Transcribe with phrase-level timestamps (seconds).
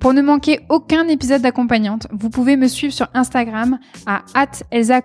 [0.00, 4.22] Pour ne manquer aucun épisode d'accompagnante, vous pouvez me suivre sur Instagram à
[4.70, 5.00] Elsa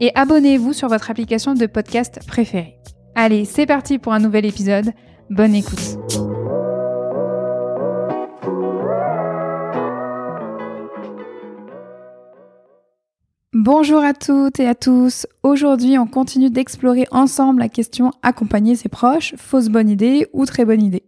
[0.00, 2.76] et abonnez-vous sur votre application de podcast préférée.
[3.14, 4.92] Allez, c'est parti pour un nouvel épisode.
[5.30, 5.98] Bonne écoute.
[13.52, 15.26] Bonjour à toutes et à tous.
[15.42, 20.64] Aujourd'hui, on continue d'explorer ensemble la question accompagner ses proches, fausse bonne idée ou très
[20.64, 21.02] bonne idée.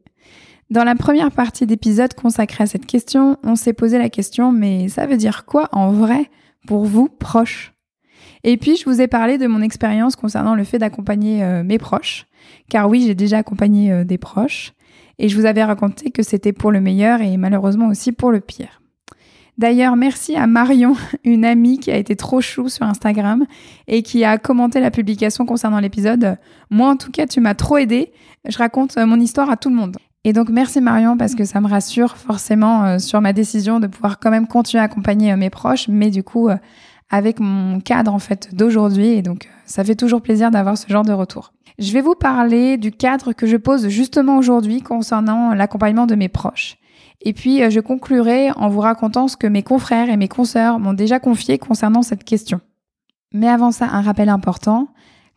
[0.71, 4.89] Dans la première partie d'épisode consacrée à cette question, on s'est posé la question mais
[4.89, 6.31] ça veut dire quoi en vrai
[6.69, 7.75] pour vous proches?
[8.45, 11.79] Et puis je vous ai parlé de mon expérience concernant le fait d'accompagner euh, mes
[11.79, 12.27] proches,
[12.69, 14.73] car oui, j'ai déjà accompagné euh, des proches,
[15.19, 18.39] et je vous avais raconté que c'était pour le meilleur et malheureusement aussi pour le
[18.39, 18.81] pire.
[19.59, 23.45] D'ailleurs, merci à Marion, une amie qui a été trop chou sur Instagram
[23.89, 26.37] et qui a commenté la publication concernant l'épisode.
[26.71, 28.12] Moi, en tout cas, tu m'as trop aidé.
[28.49, 29.97] Je raconte euh, mon histoire à tout le monde.
[30.25, 33.87] Et donc, merci Marion parce que ça me rassure forcément euh, sur ma décision de
[33.87, 36.51] pouvoir quand même continuer à accompagner euh, mes proches, mais du coup,
[37.11, 39.09] avec mon cadre en fait d'aujourd'hui.
[39.09, 41.53] Et donc, ça fait toujours plaisir d'avoir ce genre de retour.
[41.79, 46.28] Je vais vous parler du cadre que je pose justement aujourd'hui concernant l'accompagnement de mes
[46.28, 46.77] proches.
[47.23, 50.78] Et puis, euh, je conclurai en vous racontant ce que mes confrères et mes consoeurs
[50.78, 52.61] m'ont déjà confié concernant cette question.
[53.33, 54.89] Mais avant ça, un rappel important.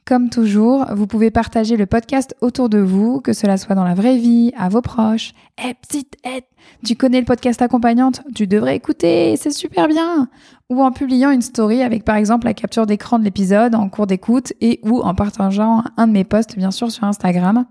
[0.05, 3.93] Comme toujours, vous pouvez partager le podcast autour de vous, que cela soit dans la
[3.93, 5.31] vraie vie, à vos proches.
[5.63, 6.41] Eh, petite, eh,
[6.85, 10.27] tu connais le podcast accompagnante, tu devrais écouter, c'est super bien.
[10.69, 14.05] Ou en publiant une story avec par exemple la capture d'écran de l'épisode en cours
[14.05, 17.65] d'écoute et ou en partageant un de mes posts bien sûr sur Instagram.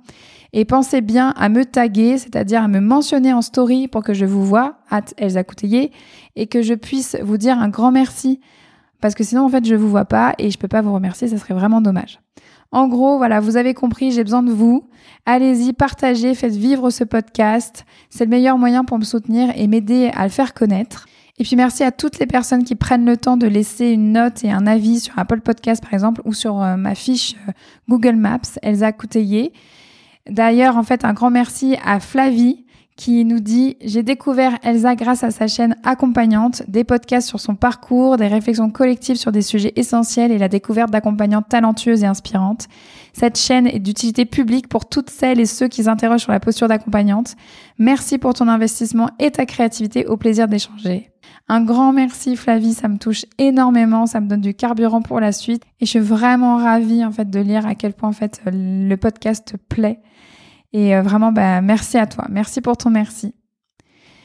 [0.54, 4.25] Et pensez bien à me taguer, c'est-à-dire à me mentionner en story pour que je
[4.25, 5.92] vous vois, at Elsa Couteillé,
[6.37, 8.41] et que je puisse vous dire un grand merci.
[9.03, 11.28] Parce que sinon, en fait, je vous vois pas et je peux pas vous remercier,
[11.28, 12.22] ça serait vraiment dommage.
[12.72, 14.88] En gros, voilà, vous avez compris, j'ai besoin de vous.
[15.27, 17.84] Allez-y, partagez, faites vivre ce podcast.
[18.09, 21.06] C'est le meilleur moyen pour me soutenir et m'aider à le faire connaître.
[21.38, 24.43] Et puis merci à toutes les personnes qui prennent le temps de laisser une note
[24.44, 27.53] et un avis sur Apple Podcast par exemple ou sur euh, ma fiche euh,
[27.88, 29.53] Google Maps, Elsa Couteillé.
[30.28, 32.65] D'ailleurs, en fait, un grand merci à Flavie
[32.97, 37.54] qui nous dit J'ai découvert Elsa grâce à sa chaîne accompagnante, des podcasts sur son
[37.54, 42.69] parcours, des réflexions collectives sur des sujets essentiels et la découverte d'accompagnantes talentueuses et inspirantes.
[43.12, 46.69] Cette chaîne est d'utilité publique pour toutes celles et ceux qui s'interrogent sur la posture
[46.69, 47.36] d'accompagnante.
[47.78, 50.06] Merci pour ton investissement et ta créativité.
[50.06, 51.10] Au plaisir d'échanger.
[51.48, 55.32] Un grand merci Flavie, ça me touche énormément, ça me donne du carburant pour la
[55.32, 58.41] suite et je suis vraiment ravie en fait de lire à quel point en fait
[58.47, 60.00] le podcast te plaît
[60.72, 62.27] et euh, vraiment, bah, merci à toi.
[62.31, 63.34] Merci pour ton merci.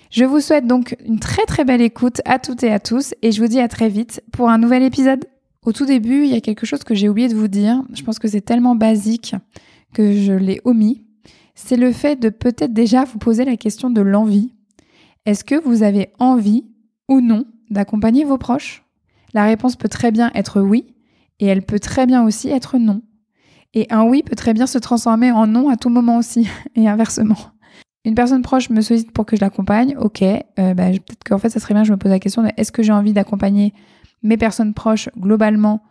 [0.10, 3.34] Je vous souhaite donc une très très belle écoute à toutes et à tous et
[3.34, 5.26] je vous dis à très vite pour un nouvel épisode.
[5.66, 7.84] Au tout début, il y a quelque chose que j'ai oublié de vous dire.
[7.94, 9.36] Je pense que c'est tellement basique
[9.94, 11.04] que je l'ai omis.
[11.56, 14.54] C'est le fait de peut-être déjà vous poser la question de l'envie.
[15.26, 16.64] Est-ce que vous avez envie
[17.10, 18.86] ou non d'accompagner vos proches?
[19.34, 20.94] La réponse peut très bien être oui
[21.42, 23.02] et elle peut très bien aussi être non.
[23.78, 26.88] Et un oui peut très bien se transformer en non à tout moment aussi, et
[26.88, 27.38] inversement.
[28.06, 31.52] Une personne proche me sollicite pour que je l'accompagne, ok, euh, bah, peut-être qu'en fait
[31.52, 33.76] ça serait bien que je me pose la question de est-ce que j'ai envie d'accompagner
[34.24, 35.84] mes personnes proches globalement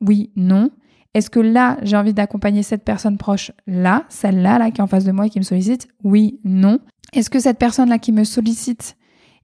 [0.00, 0.72] Oui, non?
[1.14, 4.88] Est-ce que là, j'ai envie d'accompagner cette personne proche là, celle-là, là, qui est en
[4.88, 6.80] face de moi et qui me sollicite Oui, non?
[7.12, 8.96] Est-ce que cette personne-là qui me sollicite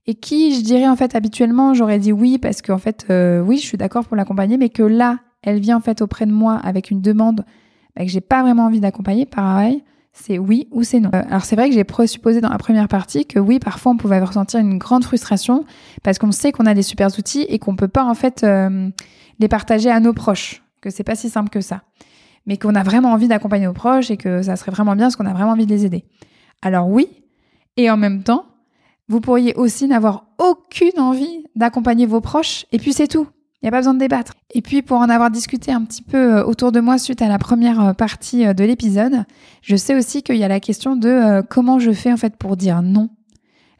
[0.05, 3.57] et qui, je dirais en fait habituellement, j'aurais dit oui parce qu'en fait, euh, oui,
[3.57, 6.55] je suis d'accord pour l'accompagner, mais que là, elle vient en fait auprès de moi
[6.55, 7.45] avec une demande
[8.03, 11.11] que j'ai pas vraiment envie d'accompagner, pareil, c'est oui ou c'est non.
[11.13, 13.97] Euh, alors c'est vrai que j'ai présupposé dans la première partie que oui, parfois on
[13.97, 15.65] pouvait ressentir une grande frustration
[16.03, 18.89] parce qu'on sait qu'on a des super outils et qu'on peut pas en fait euh,
[19.39, 21.83] les partager à nos proches, que c'est pas si simple que ça.
[22.45, 25.15] Mais qu'on a vraiment envie d'accompagner nos proches et que ça serait vraiment bien parce
[25.15, 26.05] qu'on a vraiment envie de les aider.
[26.61, 27.09] Alors oui,
[27.75, 28.45] et en même temps,
[29.07, 33.27] vous pourriez aussi n'avoir aucune envie d'accompagner vos proches et puis c'est tout.
[33.65, 34.33] Il n'y a pas besoin de débattre.
[34.53, 37.39] Et puis pour en avoir discuté un petit peu autour de moi suite à la
[37.39, 39.23] première partie de l'épisode,
[39.63, 42.57] je sais aussi qu'il y a la question de comment je fais en fait pour
[42.57, 43.09] dire non.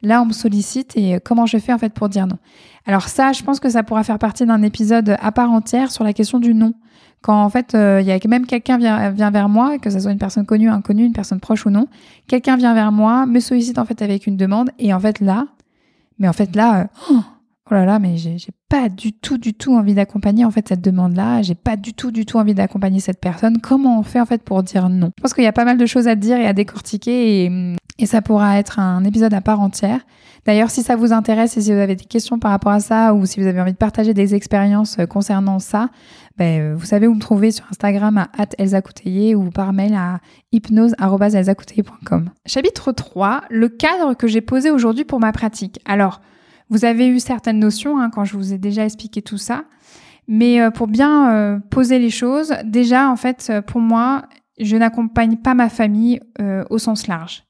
[0.02, 2.40] Là, on me sollicite et comment je fais en fait pour dire non.
[2.88, 6.04] Alors ça, je pense que ça pourra faire partie d'un épisode à part entière sur
[6.04, 6.74] la question du non.
[7.22, 10.00] Quand en fait, euh, il y a même quelqu'un vient, vient vers moi, que ce
[10.00, 11.88] soit une personne connue, inconnue, une personne proche ou non,
[12.26, 15.46] quelqu'un vient vers moi, me sollicite en fait avec une demande, et en fait là,
[16.18, 17.20] mais en fait là, euh, oh,
[17.70, 18.38] oh là là, mais j'ai
[18.70, 21.42] pas du tout, du tout envie d'accompagner en fait cette demande-là.
[21.42, 23.60] J'ai pas du tout, du tout envie d'accompagner cette personne.
[23.62, 25.12] Comment on fait en fait pour dire non?
[25.18, 27.76] Je pense qu'il y a pas mal de choses à dire et à décortiquer et,
[27.98, 30.02] et ça pourra être un épisode à part entière.
[30.46, 33.16] D'ailleurs, si ça vous intéresse et si vous avez des questions par rapport à ça
[33.16, 35.90] ou si vous avez envie de partager des expériences euh, concernant ça,
[36.38, 38.28] ben, euh, vous savez où me trouver sur Instagram à
[38.60, 40.20] @elsacouteiller ou par mail à
[40.52, 42.30] hypnose@elsacouteiller.com.
[42.46, 45.80] Chapitre 3, le cadre que j'ai posé aujourd'hui pour ma pratique.
[45.86, 46.22] Alors,
[46.70, 49.66] vous avez eu certaines notions hein, quand je vous ai déjà expliqué tout ça.
[50.28, 54.24] Mais euh, pour bien euh, poser les choses, déjà, en fait, euh, pour moi,
[54.60, 56.22] je n'accompagne pas ma famille
[56.70, 57.44] au sens large.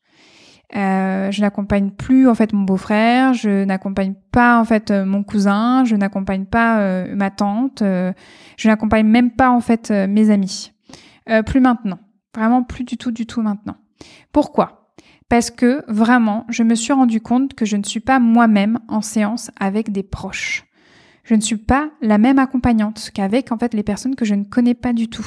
[0.73, 5.95] je n'accompagne plus en fait mon beau-frère, je n'accompagne pas en fait mon cousin, je
[5.95, 10.71] n'accompagne pas ma tante, je n'accompagne même pas en fait mes amis.
[11.45, 11.99] plus maintenant,
[12.35, 13.75] vraiment plus du tout du tout maintenant.
[14.31, 14.84] Pourquoi?
[15.29, 19.01] Parce que vraiment, je me suis rendu compte que je ne suis pas moi-même en
[19.01, 20.65] séance avec des proches.
[21.23, 24.43] Je ne suis pas la même accompagnante qu'avec en fait les personnes que je ne
[24.43, 25.25] connais pas du tout.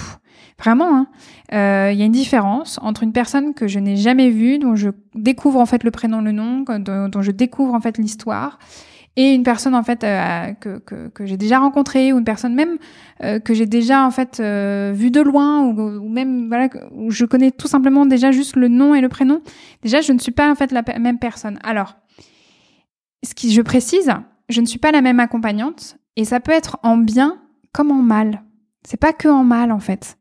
[0.59, 1.07] Vraiment, hein.
[1.53, 4.77] euh, il y a une différence entre une personne que je n'ai jamais vue, dont
[4.77, 8.61] je découvre en fait le prénom, le nom, dont je découvre en fait l'histoire,
[9.17, 12.55] et une personne en fait euh, que, que, que j'ai déjà rencontrée ou une personne
[12.55, 12.79] même
[13.25, 17.11] euh, que j'ai déjà en fait euh, vue de loin ou, ou, même voilà où
[17.11, 19.43] je connais tout simplement déjà juste le nom et le prénom
[19.83, 21.59] déjà je ne suis pas en fait la même personne.
[21.65, 21.97] Alors
[23.25, 24.13] ce qui je précise
[24.49, 27.39] je ne suis pas la même accompagnante et ça peut être en bien
[27.73, 28.43] comme en mal.
[28.85, 30.17] C'est pas que en mal en fait.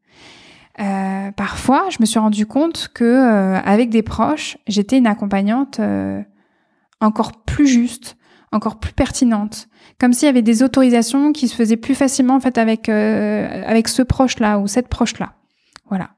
[1.36, 5.80] Parfois je me suis rendu compte que avec des proches j'étais une accompagnante
[7.00, 8.18] encore plus juste
[8.52, 9.68] encore plus pertinente,
[10.00, 13.64] comme s'il y avait des autorisations qui se faisaient plus facilement en fait avec euh,
[13.66, 15.34] avec ce proche là ou cette proche là.
[15.90, 16.12] Voilà.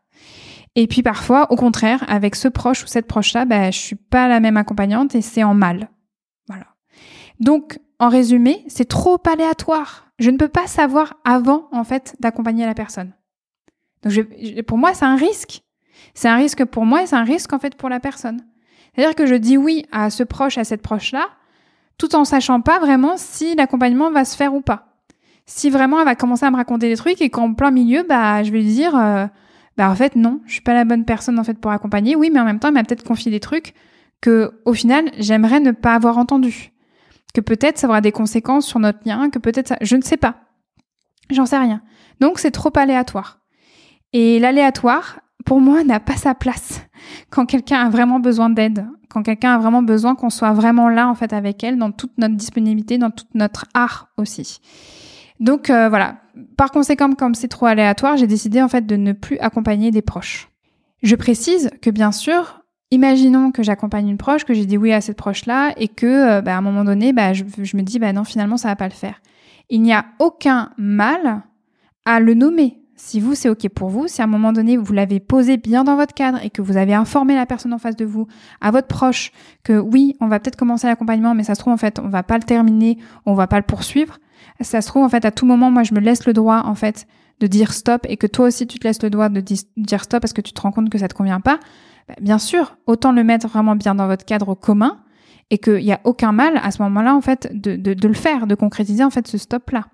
[0.75, 3.95] Et puis parfois, au contraire, avec ce proche ou cette proche là, ben, je suis
[3.95, 5.89] pas la même accompagnante et c'est en mal.
[6.47, 6.67] Voilà.
[7.39, 10.11] Donc, en résumé, c'est trop aléatoire.
[10.19, 13.13] Je ne peux pas savoir avant en fait d'accompagner la personne.
[14.03, 15.63] Donc, je, pour moi, c'est un risque.
[16.13, 18.41] C'est un risque pour moi et c'est un risque en fait pour la personne.
[18.93, 21.29] C'est-à-dire que je dis oui à ce proche, à cette proche là,
[21.99, 24.87] tout en sachant pas vraiment si l'accompagnement va se faire ou pas.
[25.45, 28.41] Si vraiment elle va commencer à me raconter des trucs et qu'en plein milieu, bah,
[28.41, 29.27] je vais lui dire, euh,
[29.77, 32.15] bah, en fait, non, je suis pas la bonne personne, en fait, pour accompagner.
[32.15, 33.73] Oui, mais en même temps, elle m'a peut-être confié des trucs
[34.21, 36.71] que, au final, j'aimerais ne pas avoir entendu.
[37.33, 40.17] Que peut-être ça aura des conséquences sur notre lien, que peut-être ça, je ne sais
[40.17, 40.35] pas.
[41.29, 41.81] J'en sais rien.
[42.21, 43.39] Donc, c'est trop aléatoire.
[44.13, 46.81] Et l'aléatoire, pour moi, n'a pas sa place
[47.29, 51.07] quand quelqu'un a vraiment besoin d'aide, quand quelqu'un a vraiment besoin qu'on soit vraiment là
[51.07, 54.59] en fait avec elle dans toute notre disponibilité, dans toute notre art aussi.
[55.39, 56.17] Donc euh, voilà.
[56.57, 60.01] Par conséquent, comme c'est trop aléatoire, j'ai décidé en fait de ne plus accompagner des
[60.01, 60.49] proches.
[61.01, 62.61] Je précise que bien sûr,
[62.91, 66.41] imaginons que j'accompagne une proche, que j'ai dit oui à cette proche-là et que euh,
[66.41, 68.87] bah, à un moment donné, bah, je, me dis bah non finalement ça va pas
[68.87, 69.21] le faire.
[69.69, 71.43] Il n'y a aucun mal
[72.05, 74.91] à le nommer, si vous, c'est OK pour vous, si à un moment donné, vous
[74.91, 77.95] l'avez posé bien dans votre cadre et que vous avez informé la personne en face
[77.95, 78.27] de vous,
[78.59, 79.31] à votre proche,
[79.63, 82.23] que oui, on va peut-être commencer l'accompagnement, mais ça se trouve, en fait, on va
[82.23, 84.19] pas le terminer, on va pas le poursuivre.
[84.59, 86.75] Ça se trouve, en fait, à tout moment, moi, je me laisse le droit, en
[86.75, 87.07] fait,
[87.39, 90.19] de dire stop et que toi aussi, tu te laisses le droit de dire stop
[90.19, 91.57] parce que tu te rends compte que ça te convient pas.
[92.09, 94.97] Bah, bien sûr, autant le mettre vraiment bien dans votre cadre commun
[95.51, 98.55] et qu'il n'y a aucun mal à ce moment-là, en fait, de, le faire, de
[98.55, 99.85] concrétiser, en fait, ce stop-là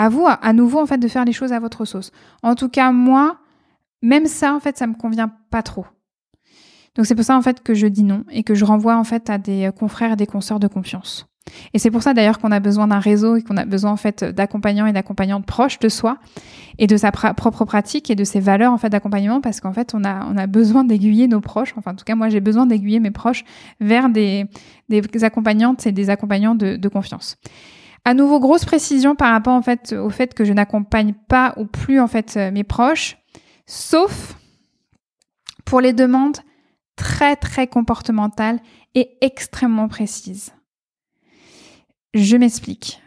[0.00, 2.10] à vous, à, nouveau, en fait, de faire les choses à votre sauce.
[2.42, 3.36] En tout cas, moi,
[4.00, 5.84] même ça, en fait, ça me convient pas trop.
[6.96, 9.04] Donc c'est pour ça, en fait, que je dis non et que je renvoie, en
[9.04, 11.26] fait, à des confrères et des consoeurs de confiance.
[11.74, 13.98] Et c'est pour ça, d'ailleurs, qu'on a besoin d'un réseau et qu'on a besoin, en
[13.98, 16.16] fait, d'accompagnants et d'accompagnantes proches de soi
[16.78, 19.94] et de sa propre pratique et de ses valeurs, en fait, d'accompagnement parce qu'en fait,
[19.94, 21.74] on a, on a besoin d'aiguiller nos proches.
[21.76, 23.44] Enfin, en tout cas, moi, j'ai besoin d'aiguiller mes proches
[23.80, 24.46] vers des,
[25.20, 27.36] accompagnantes et des accompagnants de confiance.
[28.04, 31.66] À nouveau, grosse précision par rapport en fait au fait que je n'accompagne pas ou
[31.66, 33.18] plus en fait euh, mes proches,
[33.66, 34.36] sauf
[35.64, 36.38] pour les demandes
[36.96, 38.58] très très comportementales
[38.94, 40.52] et extrêmement précises.
[42.14, 43.02] Je m'explique.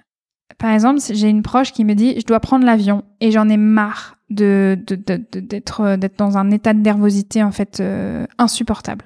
[0.58, 3.58] Par exemple, j'ai une proche qui me dit je dois prendre l'avion et j'en ai
[3.58, 9.06] marre de d'être d'être dans un état de nervosité en fait euh, insupportable.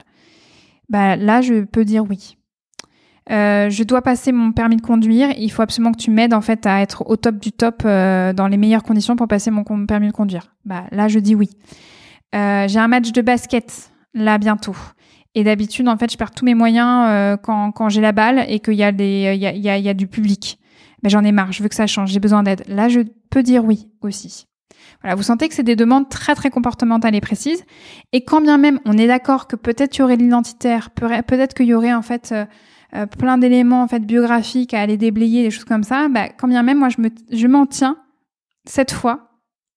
[0.89, 2.37] Bah là, je peux dire oui.
[3.29, 5.29] Euh, je dois passer mon permis de conduire.
[5.37, 8.31] Il faut absolument que tu m'aides en fait à être au top du top euh,
[8.33, 10.55] dans les meilleures conditions pour passer mon permis de conduire.
[10.65, 11.49] Bah là, je dis oui.
[12.35, 14.75] Euh, j'ai un match de basket là bientôt.
[15.35, 18.59] Et d'habitude, en fait, je perds tous mes moyens quand, quand j'ai la balle et
[18.59, 20.57] qu'il y a des il y a, y, a, y a du public.
[21.03, 21.51] Mais j'en ai marre.
[21.51, 22.09] Je veux que ça change.
[22.09, 22.63] J'ai besoin d'aide.
[22.67, 24.47] Là, je peux dire oui aussi.
[25.01, 27.63] Voilà, vous sentez que c'est des demandes très très comportementales et précises.
[28.13, 31.67] Et quand bien même on est d'accord que peut-être il y aurait l'identitaire, peut-être qu'il
[31.67, 32.33] y aurait en fait
[32.95, 36.47] euh, plein d'éléments en fait biographiques à aller déblayer, des choses comme ça, bah, quand
[36.47, 37.97] bien même moi je me je m'en tiens
[38.65, 39.31] cette fois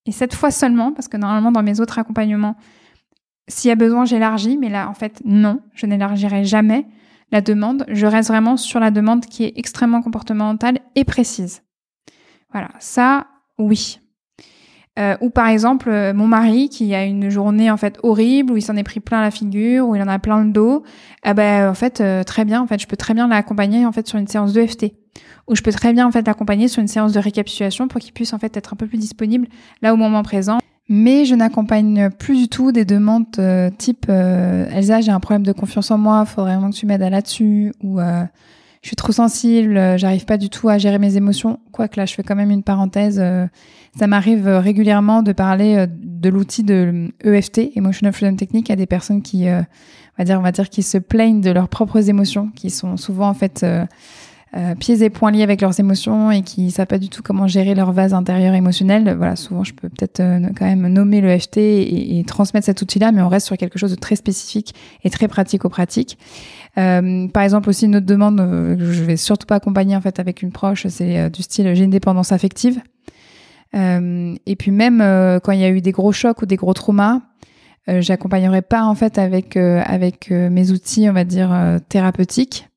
[0.06, 2.56] et cette fois seulement parce que normalement dans mes autres accompagnements,
[3.48, 6.86] s'il y a besoin j'élargis, mais là en fait non, je n'élargirai jamais
[7.32, 7.84] la demande.
[7.88, 11.62] Je reste vraiment sur la demande qui est extrêmement comportementale et précise.
[12.52, 13.26] Voilà, ça
[13.58, 13.99] oui.
[14.98, 18.56] Euh, ou par exemple, euh, mon mari qui a une journée en fait horrible où
[18.56, 20.82] il s'en est pris plein la figure, où il en a plein le dos,
[21.24, 23.92] eh ben en fait euh, très bien, en fait je peux très bien l'accompagner en
[23.92, 24.92] fait sur une séance de FT,
[25.46, 28.12] ou je peux très bien en fait l'accompagner sur une séance de récapitulation pour qu'il
[28.12, 29.46] puisse en fait être un peu plus disponible
[29.80, 30.58] là au moment présent.
[30.88, 33.40] Mais je n'accompagne plus du tout des demandes
[33.78, 37.72] type Elsa j'ai un problème de confiance en moi, faudrait vraiment que tu m'aides là-dessus,
[37.84, 38.00] ou
[38.82, 41.60] je suis trop sensible, euh, j'arrive pas du tout à gérer mes émotions.
[41.70, 43.18] Quoique là, je fais quand même une parenthèse.
[43.20, 43.46] Euh,
[43.98, 48.86] ça m'arrive euh, régulièrement de parler de l'outil de EFT, Emotional Freedom Technique, à des
[48.86, 53.28] personnes qui, on va dire, qui se plaignent de leurs propres émotions, qui sont souvent
[53.28, 53.66] en fait
[54.78, 57.74] pieds et poings liés avec leurs émotions et qui savent pas du tout comment gérer
[57.74, 59.14] leur vase intérieur émotionnel.
[59.16, 60.18] Voilà, souvent, je peux peut-être
[60.56, 63.92] quand même nommer l'EFT et, et transmettre cet outil-là, mais on reste sur quelque chose
[63.92, 66.18] de très spécifique et très pratico-pratique.
[66.78, 70.00] Euh, par exemple aussi une autre demande euh, que je vais surtout pas accompagner en
[70.00, 72.80] fait avec une proche, c'est euh, du style j'ai une dépendance affective.
[73.74, 74.98] et puis même
[75.42, 77.20] quand il y a eu des gros chocs ou des gros traumas,
[77.86, 81.52] j'accompagnerai pas en fait avec avec mes outils on va dire
[81.88, 82.69] thérapeutiques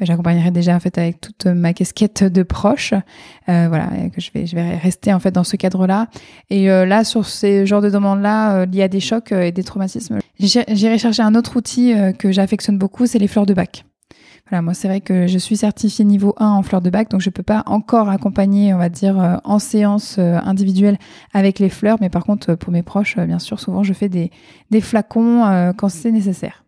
[0.00, 2.94] j'accompagnerai déjà en fait avec toute ma casquette de proche.
[3.48, 6.08] Euh, voilà que je vais je vais rester en fait dans ce cadre là
[6.48, 9.52] et euh, là sur ces genres de demandes là euh, liées à des chocs et
[9.52, 10.18] des traumatismes.
[10.38, 13.84] J'irai chercher un autre outil que j'affectionne beaucoup c'est les fleurs de bac.
[14.48, 17.20] Voilà, moi c'est vrai que je suis certifiée niveau 1 en fleurs de bac, donc
[17.20, 20.98] je peux pas encore accompagner, on va dire, en séance individuelle
[21.32, 24.32] avec les fleurs, mais par contre pour mes proches, bien sûr, souvent je fais des,
[24.70, 26.64] des flacons quand c'est nécessaire.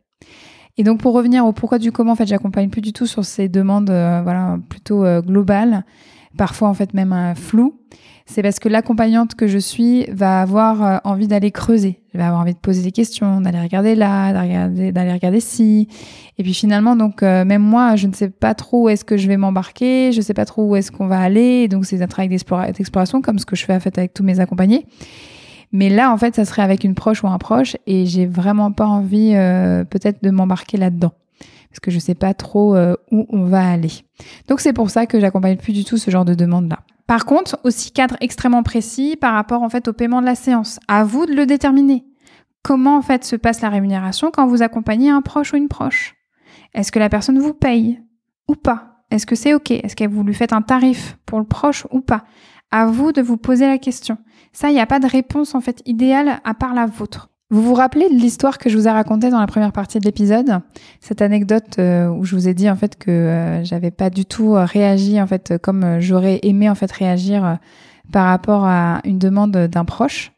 [0.79, 3.25] Et donc pour revenir au pourquoi du comment, en fait, j'accompagne plus du tout sur
[3.25, 5.85] ces demandes, euh, voilà, plutôt euh, globales,
[6.37, 7.79] parfois en fait même un flou.
[8.25, 12.29] C'est parce que l'accompagnante que je suis va avoir euh, envie d'aller creuser, elle va
[12.29, 15.89] avoir envie de poser des questions, d'aller regarder là, d'aller regarder, d'aller regarder ci.
[16.39, 19.29] Et puis finalement, donc même moi, je ne sais pas trop où est-ce que je
[19.29, 21.69] vais m'embarquer, je sais pas trop où est-ce qu'on va aller.
[21.69, 24.41] donc c'est un travail d'exploration comme ce que je fais en fait avec tous mes
[24.41, 24.87] accompagnés.
[25.73, 28.73] Mais là, en fait, ça serait avec une proche ou un proche et j'ai vraiment
[28.73, 31.13] pas envie euh, peut-être de m'embarquer là-dedans
[31.73, 33.93] parce que je sais pas trop euh, où on va aller.
[34.47, 36.81] Donc c'est pour ça que j'accompagne plus du tout ce genre de demande-là.
[37.07, 40.79] Par contre, aussi cadre extrêmement précis par rapport en fait au paiement de la séance.
[40.87, 42.05] À vous de le déterminer.
[42.63, 46.15] Comment en fait se passe la rémunération quand vous accompagnez un proche ou une proche?
[46.75, 48.01] Est-ce que la personne vous paye
[48.49, 49.03] ou pas?
[49.11, 49.71] Est-ce que c'est OK?
[49.71, 52.25] Est-ce que vous lui faites un tarif pour le proche ou pas?
[52.73, 54.17] À vous de vous poser la question.
[54.55, 57.29] Ça, il n'y a pas de réponse en fait idéale à part la vôtre.
[57.51, 60.07] Vous vous rappelez de l'histoire que je vous ai racontée dans la première partie de
[60.07, 60.61] l'épisode?
[61.01, 64.25] Cette anecdote euh, où je vous ai dit en fait que euh, j'avais pas du
[64.25, 67.59] tout euh, réagi en fait comme j'aurais aimé en fait réagir
[68.11, 70.32] par rapport à une demande d'un proche.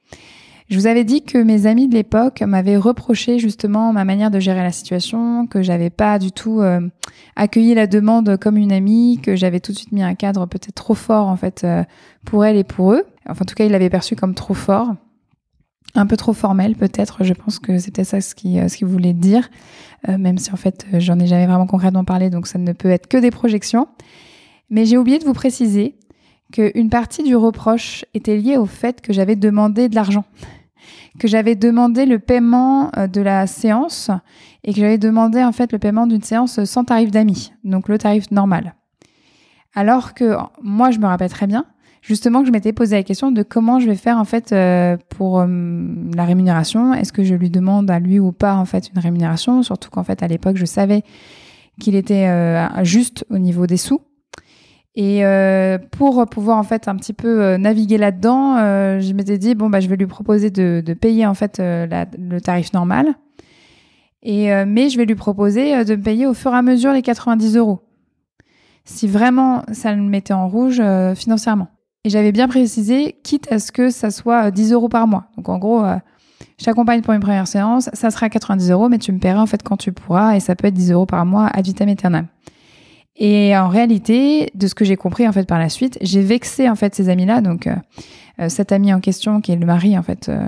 [0.74, 4.40] Je vous avais dit que mes amis de l'époque m'avaient reproché justement ma manière de
[4.40, 6.62] gérer la situation, que j'avais pas du tout
[7.36, 10.74] accueilli la demande comme une amie, que j'avais tout de suite mis un cadre peut-être
[10.74, 11.64] trop fort en fait
[12.24, 13.04] pour elle et pour eux.
[13.28, 14.96] Enfin, en tout cas, il l'avait perçu comme trop fort,
[15.94, 17.22] un peu trop formel peut-être.
[17.22, 19.50] Je pense que c'était ça ce qu'il ce qu'il voulait dire,
[20.08, 22.90] euh, même si en fait j'en ai jamais vraiment concrètement parlé, donc ça ne peut
[22.90, 23.86] être que des projections.
[24.70, 25.94] Mais j'ai oublié de vous préciser
[26.52, 30.24] qu'une partie du reproche était liée au fait que j'avais demandé de l'argent,
[31.18, 34.10] que j'avais demandé le paiement euh, de la séance
[34.64, 37.98] et que j'avais demandé en fait le paiement d'une séance sans tarif d'amis, donc le
[37.98, 38.74] tarif normal.
[39.74, 41.66] Alors que moi, je me rappelle très bien
[42.02, 44.96] justement que je m'étais posé la question de comment je vais faire en fait euh,
[45.08, 45.46] pour euh,
[46.14, 46.92] la rémunération.
[46.94, 49.62] Est-ce que je lui demande à lui ou pas en fait une rémunération?
[49.62, 51.02] Surtout qu'en fait à l'époque je savais
[51.80, 52.30] qu'il était
[52.84, 54.00] juste au niveau des sous.
[54.96, 55.24] Et
[55.90, 58.56] pour pouvoir en fait un petit peu naviguer là-dedans,
[59.00, 62.38] je m'étais dit bon bah je vais lui proposer de, de payer en fait le
[62.38, 63.14] tarif normal.
[64.22, 67.02] Et mais je vais lui proposer de me payer au fur et à mesure les
[67.02, 67.80] 90 euros
[68.84, 70.80] si vraiment ça le mettait en rouge
[71.16, 71.68] financièrement.
[72.06, 75.24] Et j'avais bien précisé, quitte à ce que ça soit 10 euh, euros par mois.
[75.38, 75.96] Donc en gros, euh,
[76.60, 79.46] je t'accompagne pour une première séance, ça sera 90 euros, mais tu me paieras en
[79.46, 82.26] fait quand tu pourras, et ça peut être 10 euros par mois ad vitam aeternam.
[83.16, 86.68] Et en réalité, de ce que j'ai compris en fait par la suite, j'ai vexé
[86.68, 87.40] en fait ces amis-là.
[87.40, 87.74] Donc euh,
[88.40, 90.46] euh, cet ami en question, qui est le mari en fait euh,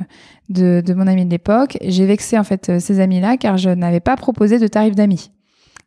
[0.48, 4.00] de, de, mon ami de l'époque, j'ai vexé en fait ces amis-là car je n'avais
[4.00, 5.30] pas proposé de tarif d'amis.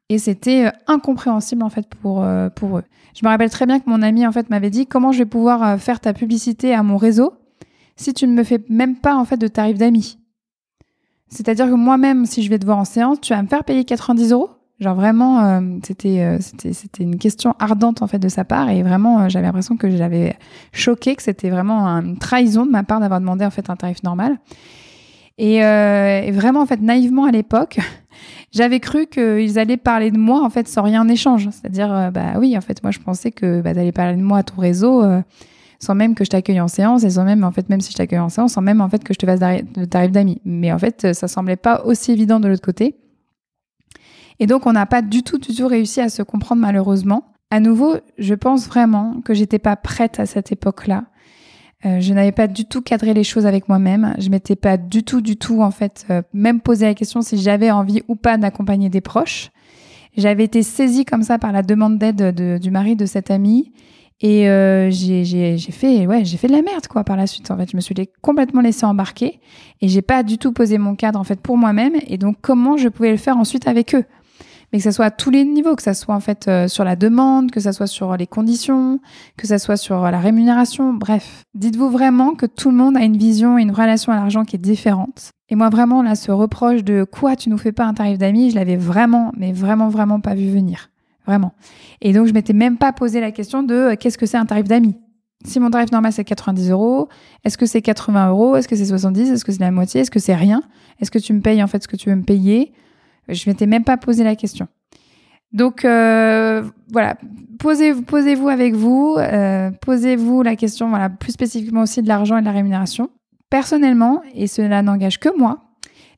[0.07, 2.83] Et c'était incompréhensible en fait pour pour eux.
[3.13, 5.25] Je me rappelle très bien que mon ami en fait m'avait dit comment je vais
[5.25, 7.33] pouvoir faire ta publicité à mon réseau
[7.95, 10.17] si tu ne me fais même pas en fait de tarif d'amis?
[11.27, 13.85] C'est-à-dire que moi-même, si je vais te voir en séance, tu vas me faire payer
[13.85, 14.49] 90 euros?
[14.79, 18.69] Genre vraiment, euh, c'était euh, c'était c'était une question ardente en fait de sa part
[18.69, 20.37] et vraiment euh, j'avais l'impression que j'avais
[20.71, 24.03] choqué, que c'était vraiment une trahison de ma part d'avoir demandé en fait un tarif
[24.03, 24.39] normal.
[25.37, 27.79] Et, et vraiment en fait naïvement à l'époque,
[28.51, 31.49] j'avais cru qu'ils allaient parler de moi en fait sans rien en échange.
[31.51, 34.43] C'est-à-dire bah oui en fait moi je pensais que bah, d'aller parler de moi à
[34.43, 35.01] ton réseau
[35.79, 37.97] sans même que je t'accueille en séance et sans même en fait même si je
[37.97, 40.41] t'accueille en séance sans même en fait que je te fasse de tarif d'amis.
[40.43, 42.95] Mais en fait ça semblait pas aussi évident de l'autre côté.
[44.39, 47.25] Et donc, on n'a pas du tout, du tout réussi à se comprendre malheureusement.
[47.51, 51.05] À nouveau, je pense vraiment que j'étais pas prête à cette époque-là.
[51.85, 54.13] Euh, je n'avais pas du tout cadré les choses avec moi-même.
[54.19, 57.37] Je m'étais pas du tout, du tout, en fait, euh, même posé la question si
[57.37, 59.49] j'avais envie ou pas d'accompagner des proches.
[60.17, 63.71] J'avais été saisie comme ça par la demande d'aide du mari de cette amie.
[64.21, 67.49] Et euh, j'ai fait, ouais, j'ai fait de la merde quoi par la suite.
[67.51, 69.39] En fait, je me suis complètement laissée embarquer
[69.79, 71.93] et j'ai pas du tout posé mon cadre en fait pour moi-même.
[72.07, 74.03] Et donc, comment je pouvais le faire ensuite avec eux?
[74.71, 76.83] Mais que ça soit à tous les niveaux, que ça soit en fait euh, sur
[76.83, 78.99] la demande, que ça soit sur les conditions,
[79.37, 81.43] que ça soit sur la rémunération, bref.
[81.55, 84.55] Dites-vous vraiment que tout le monde a une vision et une relation à l'argent qui
[84.55, 85.31] est différente.
[85.49, 88.51] Et moi vraiment là, ce reproche de quoi tu nous fais pas un tarif d'amis,
[88.51, 90.91] je l'avais vraiment, mais vraiment vraiment pas vu venir,
[91.25, 91.53] vraiment.
[92.01, 94.45] Et donc je m'étais même pas posé la question de euh, qu'est-ce que c'est un
[94.45, 94.95] tarif d'amis?
[95.45, 97.07] Si mon tarif normal c'est 90 euros,
[97.43, 100.11] est-ce que c'est 80 euros, est-ce que c'est 70, est-ce que c'est la moitié, est-ce
[100.11, 100.61] que c'est rien,
[100.99, 102.73] est-ce que tu me payes en fait ce que tu veux me payer?
[103.29, 104.67] Je m'étais même pas posé la question.
[105.51, 107.17] Donc euh, voilà,
[107.57, 112.41] posez-vous posez avec vous, euh, posez-vous la question voilà plus spécifiquement aussi de l'argent et
[112.41, 113.09] de la rémunération.
[113.49, 115.63] Personnellement, et cela n'engage que moi,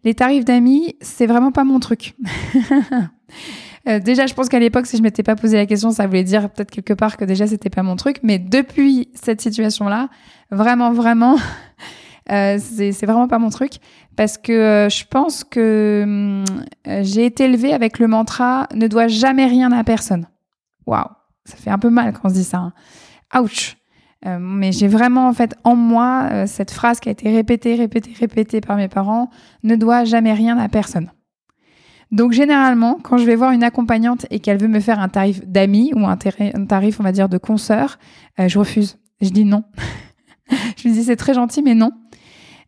[0.03, 2.15] les tarifs d'amis, c'est vraiment pas mon truc.
[3.87, 6.23] Euh, déjà, je pense qu'à l'époque, si je m'étais pas posé la question, ça voulait
[6.23, 8.17] dire peut-être quelque part que déjà c'était pas mon truc.
[8.21, 10.09] Mais depuis cette situation-là,
[10.51, 11.35] vraiment, vraiment,
[12.31, 13.73] euh, c'est vraiment pas mon truc
[14.15, 16.45] parce que euh, je pense que hum,
[17.01, 20.27] j'ai été élevée avec le mantra ne dois jamais rien à personne.
[20.85, 21.09] Waouh,
[21.43, 22.57] ça fait un peu mal quand on se dit ça.
[22.57, 22.73] Hein.
[23.41, 23.77] Ouch.
[24.25, 28.13] Euh, mais j'ai vraiment en fait en moi cette phrase qui a été répétée, répétée,
[28.17, 29.29] répétée par mes parents
[29.63, 31.11] ne doit jamais rien à personne.
[32.11, 35.45] Donc généralement, quand je vais voir une accompagnante et qu'elle veut me faire un tarif
[35.45, 37.99] d'amis ou un, tarif, on va dire, de consoeur,
[38.37, 38.97] je refuse.
[39.21, 39.63] Je dis non.
[40.77, 41.91] je lui dis c'est très gentil, mais non.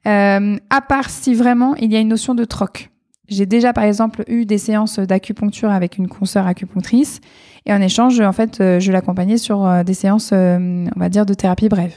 [0.05, 2.89] Euh, à part si vraiment il y a une notion de troc.
[3.29, 7.21] J'ai déjà par exemple eu des séances d'acupuncture avec une consoeur acupunctrice
[7.65, 11.25] et en échange, en fait, euh, je l'accompagnais sur euh, des séances, on va dire,
[11.25, 11.95] de thérapie brève.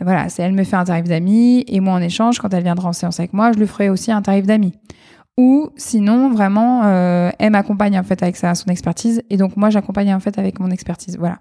[0.00, 2.88] Voilà, c'est elle me fait un tarif d'amis et moi en échange, quand elle viendra
[2.88, 4.72] en séance avec moi, je lui ferai aussi un tarif d'amis.
[5.36, 6.84] Ou sinon, vraiment,
[7.38, 10.58] elle m'accompagne en fait avec sa, son expertise et donc moi j'accompagne en fait avec
[10.60, 11.18] mon expertise.
[11.18, 11.38] Voilà.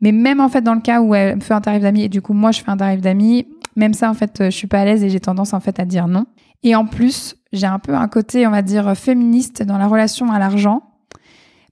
[0.00, 2.08] Mais même en fait dans le cas où elle me fait un tarif d'amis et
[2.08, 3.46] du coup moi je fais un tarif d'amis,
[3.78, 5.84] même ça, en fait, je suis pas à l'aise et j'ai tendance, en fait, à
[5.84, 6.26] dire non.
[6.62, 10.30] Et en plus, j'ai un peu un côté, on va dire, féministe dans la relation
[10.30, 10.82] à l'argent.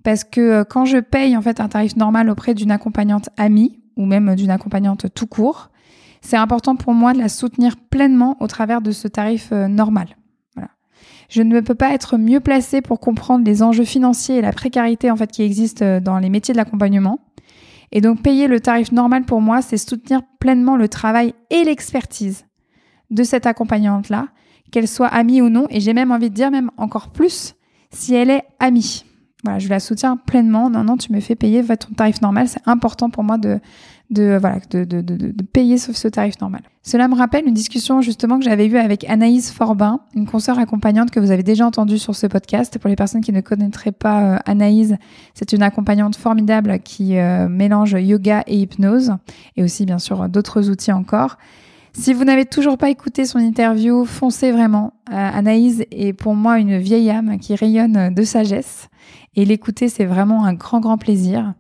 [0.04, 3.80] Parce que euh, quand je paye, en fait, un tarif normal auprès d'une accompagnante amie
[3.96, 5.70] ou même d'une accompagnante tout court,
[6.20, 10.16] c'est important pour moi de la soutenir pleinement au travers de ce tarif euh, normal.
[11.28, 15.10] Je ne peux pas être mieux placée pour comprendre les enjeux financiers et la précarité
[15.10, 17.18] en fait qui existent euh, dans les métiers de l'accompagnement.
[17.92, 22.46] Et donc payer le tarif normal pour moi, c'est soutenir pleinement le travail et l'expertise
[23.10, 24.28] de cette accompagnante-là,
[24.72, 27.54] qu'elle soit amie ou non, et j'ai même envie de dire même encore plus
[27.90, 29.04] si elle est amie.
[29.44, 30.70] Voilà, je la soutiens pleinement.
[30.70, 32.48] Non, non, tu me fais payer ton tarif normal.
[32.48, 33.60] C'est important pour moi de,
[34.10, 36.62] de, voilà, de, de, de, de payer ce, ce, tarif normal.
[36.82, 41.10] Cela me rappelle une discussion justement que j'avais eue avec Anaïs Forbin, une consoeur accompagnante
[41.10, 42.78] que vous avez déjà entendue sur ce podcast.
[42.78, 44.94] Pour les personnes qui ne connaîtraient pas euh, Anaïs,
[45.34, 49.16] c'est une accompagnante formidable qui euh, mélange yoga et hypnose,
[49.56, 51.38] et aussi bien sûr d'autres outils encore.
[51.92, 54.92] Si vous n'avez toujours pas écouté son interview, foncez vraiment.
[55.10, 58.88] Euh, Anaïs est pour moi une vieille âme qui rayonne de sagesse
[59.36, 61.52] et l'écouter, c'est vraiment un grand, grand plaisir.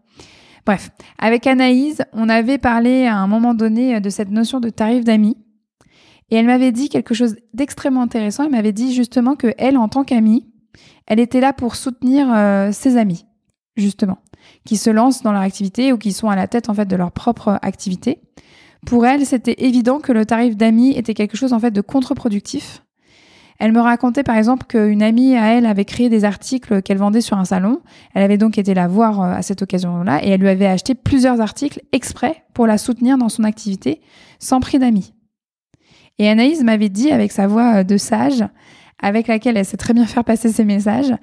[0.66, 5.04] Bref, avec Anaïs, on avait parlé à un moment donné de cette notion de tarif
[5.04, 5.36] d'amis.
[6.30, 8.44] Et elle m'avait dit quelque chose d'extrêmement intéressant.
[8.44, 10.44] Elle m'avait dit justement que elle, en tant qu'amie,
[11.06, 13.26] elle était là pour soutenir euh, ses amis,
[13.76, 14.18] justement,
[14.64, 16.96] qui se lancent dans leur activité ou qui sont à la tête en fait de
[16.96, 18.20] leur propre activité.
[18.84, 22.82] Pour elle, c'était évident que le tarif d'amis était quelque chose en fait de contre-productif
[23.58, 27.20] Elle me racontait par exemple qu'une amie à elle avait créé des articles qu'elle vendait
[27.20, 27.80] sur un salon.
[28.14, 30.94] Elle avait donc été la voir euh, à cette occasion-là et elle lui avait acheté
[30.94, 34.00] plusieurs articles exprès pour la soutenir dans son activité
[34.38, 35.14] sans prix d'amis.
[36.18, 38.44] Et Anaïs m'avait dit avec sa voix euh, de sage,
[39.00, 41.14] avec laquelle elle sait très bien faire passer ses messages,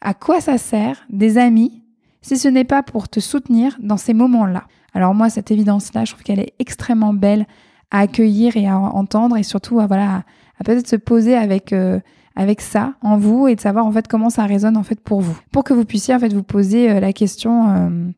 [0.00, 1.82] à quoi ça sert des amis
[2.20, 4.64] si ce n'est pas pour te soutenir dans ces moments-là?
[4.94, 7.46] Alors moi, cette évidence-là, je trouve qu'elle est extrêmement belle
[7.90, 10.24] à accueillir et à entendre et surtout à, voilà,
[10.60, 12.00] à peut-être se poser avec, euh,
[12.36, 15.20] avec ça en vous et de savoir en fait comment ça résonne en fait pour
[15.20, 15.38] vous.
[15.52, 18.10] Pour que vous puissiez en fait vous poser euh, la question euh,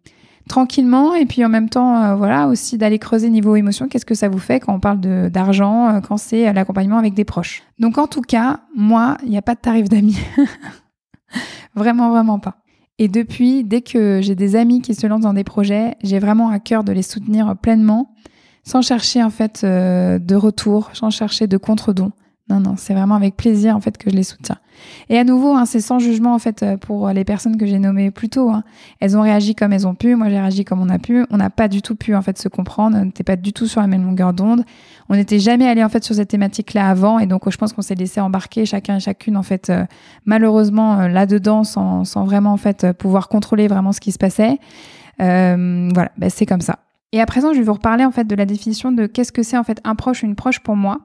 [0.49, 4.29] tranquillement et puis en même temps voilà aussi d'aller creuser niveau émotion qu'est-ce que ça
[4.29, 7.63] vous fait quand on parle de d'argent quand c'est l'accompagnement avec des proches?
[7.79, 10.19] Donc en tout cas, moi, il n'y a pas de tarif d'amis.
[11.77, 12.57] vraiment vraiment pas.
[12.99, 16.51] Et depuis, dès que j'ai des amis qui se lancent dans des projets, j'ai vraiment
[16.51, 18.13] à cœur de les soutenir pleinement,
[18.65, 22.11] sans chercher en fait de retour, sans chercher de contre-don.
[22.51, 24.57] Non, non, c'est vraiment avec plaisir en fait que je les soutiens.
[25.09, 27.79] Et à nouveau, hein, c'est sans jugement en fait euh, pour les personnes que j'ai
[27.79, 28.51] nommées plus tôt.
[28.51, 28.65] Hein.
[28.99, 31.25] Elles ont réagi comme elles ont pu, moi j'ai réagi comme on a pu.
[31.31, 33.69] On n'a pas du tout pu en fait se comprendre, on n'était pas du tout
[33.69, 34.65] sur la même longueur d'onde.
[35.09, 37.83] On n'était jamais allé en fait sur cette thématique-là avant, et donc je pense qu'on
[37.83, 39.85] s'est laissé embarquer chacun et chacune en fait euh,
[40.25, 44.59] malheureusement euh, là-dedans sans, vraiment en fait pouvoir contrôler vraiment ce qui se passait.
[45.19, 46.81] voilà, ben, c'est comme ça.
[47.13, 49.43] Et à présent, je vais vous reparler en fait de la définition de qu'est-ce que
[49.43, 50.99] c'est en fait un proche ou une proche pour moi.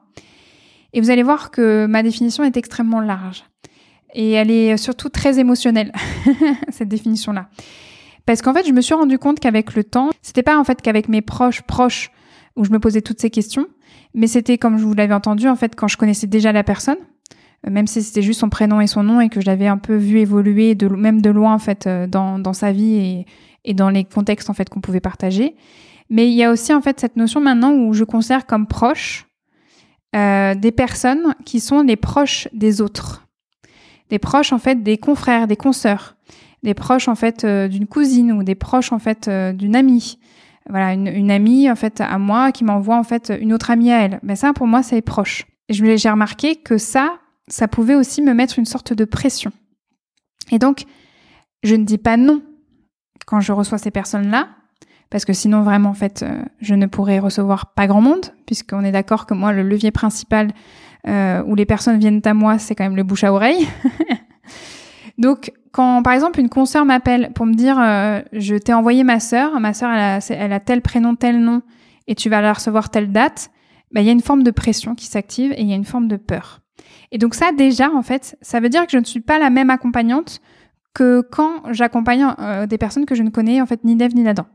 [0.96, 3.44] Et vous allez voir que ma définition est extrêmement large.
[4.14, 5.92] Et elle est surtout très émotionnelle,
[6.70, 7.50] cette définition-là.
[8.26, 10.82] Parce qu'en fait, je me suis rendu compte qu'avec le temps, c'était pas en fait
[10.82, 12.12] qu'avec mes proches proches
[12.56, 13.68] où je me posais toutes ces questions,
[14.14, 16.96] mais c'était comme je vous l'avais entendu en fait quand je connaissais déjà la personne,
[17.68, 19.78] euh, même si c'était juste son prénom et son nom et que je l'avais un
[19.78, 23.26] peu vu évoluer de même de loin en fait euh, dans, dans sa vie et,
[23.66, 25.58] et dans les contextes en fait qu'on pouvait partager.
[26.10, 29.25] Mais il y a aussi en fait cette notion maintenant où je considère comme proche
[30.16, 33.28] euh, des personnes qui sont les proches des autres.
[34.10, 36.16] Des proches, en fait, des confrères, des consoeurs.
[36.64, 40.20] Des proches, en fait, euh, d'une cousine ou des proches, en fait, euh, d'une amie.
[40.70, 44.02] Voilà, une, amie, en fait, à moi qui m'envoie, en fait, une autre amie à
[44.02, 44.20] elle.
[44.24, 45.46] Mais ça, pour moi, c'est proche.
[45.70, 49.52] J'ai remarqué que ça, ça pouvait aussi me mettre une sorte de pression.
[50.52, 50.86] Et donc,
[51.64, 52.42] je ne dis pas non
[53.26, 54.50] quand je reçois ces personnes-là,
[55.10, 58.84] parce que sinon vraiment en fait euh, je ne pourrais recevoir pas grand monde puisqu'on
[58.84, 60.52] est d'accord que moi le levier principal
[61.08, 63.68] euh, où les personnes viennent à moi c'est quand même le bouche à oreille.
[65.18, 69.20] Donc quand par exemple une consoeur m'appelle pour me dire euh, je t'ai envoyé ma
[69.20, 71.62] sœur, ma sœur elle a, tel prénom tel nom
[72.08, 73.50] et tu vas la recevoir telle date,
[73.92, 75.86] bah, il y a une forme de pression qui s'active et il y a une
[75.86, 76.62] forme de peur.
[77.12, 79.50] Et donc ça déjà en fait ça veut dire que je ne suis pas la
[79.50, 80.42] même accompagnante
[80.94, 82.26] que quand j'accompagne
[82.68, 84.46] des personnes que je ne connais en fait ni d'Ève ni d'Adam.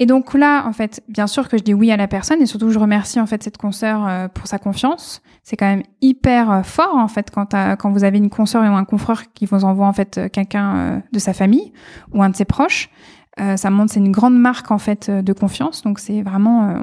[0.00, 2.46] Et donc là, en fait, bien sûr que je dis oui à la personne et
[2.46, 5.22] surtout je remercie en fait cette consoeur euh, pour sa confiance.
[5.44, 8.74] C'est quand même hyper euh, fort en fait quand, quand vous avez une consoeur ou
[8.74, 11.72] un confrère qui vous envoie en fait euh, quelqu'un de sa famille
[12.12, 12.90] ou un de ses proches.
[13.38, 15.82] ça montre c'est une grande marque en fait de confiance.
[15.82, 16.76] Donc c'est vraiment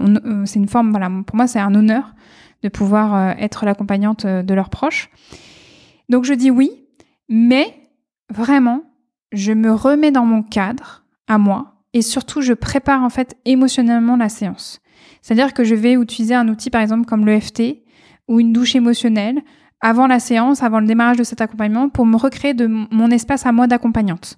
[0.45, 2.13] c'est une forme voilà pour moi c'est un honneur
[2.63, 5.10] de pouvoir être l'accompagnante de leurs proches.
[6.10, 6.71] Donc je dis oui,
[7.28, 7.74] mais
[8.30, 8.84] vraiment
[9.32, 14.15] je me remets dans mon cadre à moi et surtout je prépare en fait émotionnellement
[14.15, 14.82] la séance.
[15.21, 17.84] C'est-à-dire que je vais utiliser un outil par exemple comme l'EFT
[18.27, 19.41] ou une douche émotionnelle
[19.82, 23.45] avant la séance, avant le démarrage de cet accompagnement pour me recréer de mon espace
[23.45, 24.38] à moi d'accompagnante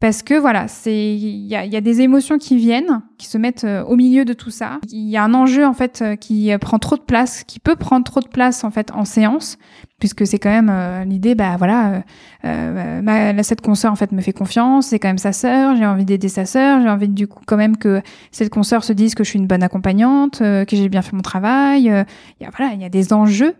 [0.00, 3.36] parce que voilà, c'est il y a, y a, des émotions qui viennent, qui se
[3.36, 4.78] mettent euh, au milieu de tout ça.
[4.92, 7.74] Il y a un enjeu en fait euh, qui prend trop de place, qui peut
[7.74, 9.58] prendre trop de place en fait en séance,
[9.98, 12.04] puisque c'est quand même euh, l'idée, bah voilà,
[12.44, 15.86] euh, ma, cette consoeur en fait me fait confiance, c'est quand même sa sœur, j'ai
[15.86, 19.16] envie d'aider sa sœur, j'ai envie du coup quand même que cette consoeur se dise
[19.16, 21.82] que je suis une bonne accompagnante, que j'ai bien fait mon travail.
[21.82, 23.56] Il y a voilà, il y a des enjeux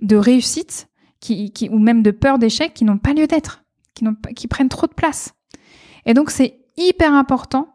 [0.00, 0.86] de réussite
[1.18, 4.46] qui, qui ou même de peur d'échec qui n'ont pas lieu d'être, qui n'ont qui
[4.46, 5.34] prennent trop de place.
[6.10, 7.68] Et donc c'est hyper important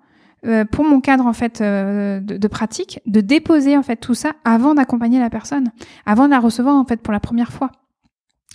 [0.46, 4.34] euh, pour mon cadre en fait euh, de, pratique de déposer en fait tout ça
[4.44, 5.72] avant d'accompagner la personne,
[6.06, 7.72] avant de la recevoir en fait pour la première fois.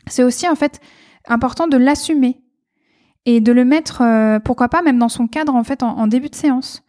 [0.06, 0.80] C'est aussi en fait
[1.26, 2.42] important de l'assumer
[3.24, 6.28] et de le mettre euh, pourquoi pas même dans son cadre en fait en, début
[6.28, 6.82] de séance.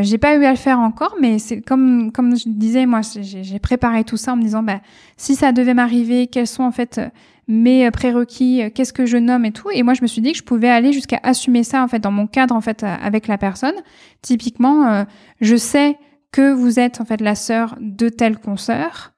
[0.00, 3.58] j'ai pas eu à le faire encore, mais c'est comme comme je disais moi, j'ai
[3.60, 4.80] préparé tout ça en me disant bah
[5.16, 7.00] si ça devait m'arriver, quels sont en fait
[7.48, 9.70] mes euh, prérequis, euh, qu'est-ce que je nomme et tout.
[9.72, 11.98] Et moi, je me suis dit que je pouvais aller jusqu'à assumer ça en fait
[11.98, 13.74] dans mon cadre en fait euh, avec la personne.
[14.22, 15.04] Typiquement,
[15.40, 15.98] je sais
[16.30, 19.12] que vous êtes en fait la sœur de tel consoeur.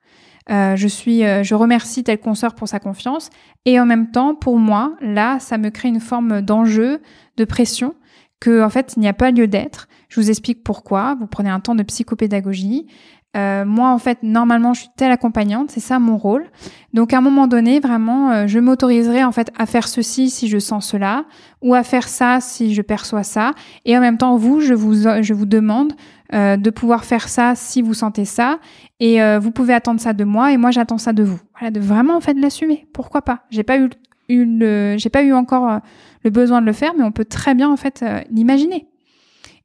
[0.49, 3.29] je suis, je remercie tel consoeur pour sa confiance.
[3.67, 7.03] Et en même temps, pour moi, là, ça me crée une forme d'enjeu,
[7.37, 7.95] de pression
[8.41, 9.89] que en fait il n'y a pas lieu d'être.
[10.09, 11.17] Je vous explique pourquoi.
[11.19, 12.87] Vous prenez un temps de psychopédagogie.
[13.37, 16.45] Euh, moi, en fait, normalement, je suis telle accompagnante, c'est ça mon rôle.
[16.93, 20.49] Donc, à un moment donné, vraiment, euh, je m'autoriserai en fait à faire ceci si
[20.49, 21.25] je sens cela,
[21.61, 23.53] ou à faire ça si je perçois ça.
[23.85, 25.95] Et en même temps, vous, je vous, je vous demande
[26.33, 28.59] euh, de pouvoir faire ça si vous sentez ça,
[29.01, 31.41] et vous pouvez attendre ça de moi, et moi, j'attends ça de vous.
[31.59, 32.87] Voilà, de vraiment en fait l'assumer.
[32.93, 33.41] Pourquoi pas?
[33.51, 33.91] J'ai pas eu,
[34.29, 35.81] eu j'ai pas eu encore
[36.23, 38.87] le besoin de le faire, mais on peut très bien en fait l'imaginer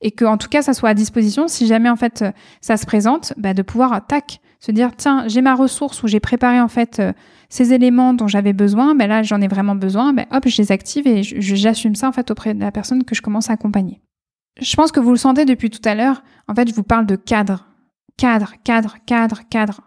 [0.02, 2.32] et que en tout cas ça soit à disposition si jamais en fait euh,
[2.62, 6.20] ça se présente, bah, de pouvoir tac se dire tiens j'ai ma ressource ou j'ai
[6.20, 7.14] préparé en fait euh,
[7.50, 10.72] ces éléments dont j'avais besoin, ben là j'en ai vraiment besoin, ben hop je les
[10.72, 14.02] active et j'assume ça en fait auprès de la personne que je commence à accompagner.
[14.62, 16.24] Je pense que vous le sentez depuis tout à l'heure.
[16.48, 17.68] En fait je vous parle de cadre,
[18.18, 19.82] cadre, cadre, cadre, cadre.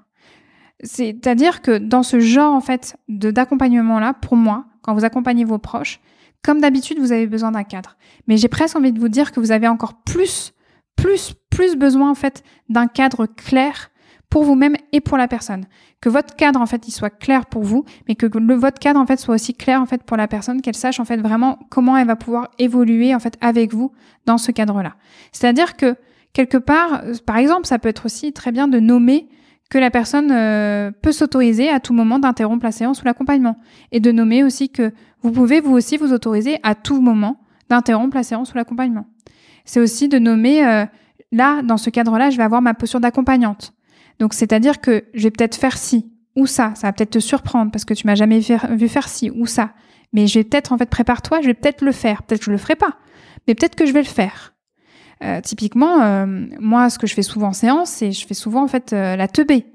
[0.82, 5.44] C'est-à-dire que dans ce genre en fait de d'accompagnement là, pour moi, quand vous accompagnez
[5.44, 6.00] vos proches,
[6.44, 7.96] comme d'habitude, vous avez besoin d'un cadre.
[8.26, 10.52] Mais j'ai presque envie de vous dire que vous avez encore plus,
[10.96, 13.90] plus, plus besoin en fait d'un cadre clair
[14.28, 15.66] pour vous-même et pour la personne.
[16.00, 18.98] Que votre cadre en fait il soit clair pour vous, mais que le, votre cadre
[18.98, 21.58] en fait soit aussi clair en fait pour la personne, qu'elle sache en fait vraiment
[21.70, 23.92] comment elle va pouvoir évoluer en fait avec vous
[24.24, 24.96] dans ce cadre-là.
[25.32, 25.96] C'est-à-dire que
[26.32, 29.28] quelque part, euh, par exemple, ça peut être aussi très bien de nommer
[29.72, 33.56] que la personne euh, peut s'autoriser à tout moment d'interrompre la séance ou l'accompagnement.
[33.90, 38.14] Et de nommer aussi que vous pouvez vous aussi vous autoriser à tout moment d'interrompre
[38.14, 39.06] la séance ou l'accompagnement.
[39.64, 40.84] C'est aussi de nommer, euh,
[41.32, 43.72] là, dans ce cadre-là, je vais avoir ma posture d'accompagnante.
[44.18, 46.72] Donc, c'est-à-dire que je vais peut-être faire ci ou ça.
[46.74, 49.70] Ça va peut-être te surprendre parce que tu m'as jamais vu faire ci ou ça.
[50.12, 52.24] Mais je vais peut-être, en fait, prépare-toi, je vais peut-être le faire.
[52.24, 52.98] Peut-être que je le ferai pas.
[53.48, 54.51] Mais peut-être que je vais le faire.
[55.22, 56.26] Euh, typiquement, euh,
[56.58, 59.16] moi, ce que je fais souvent en séance, c'est je fais souvent en fait euh,
[59.16, 59.66] la teubée.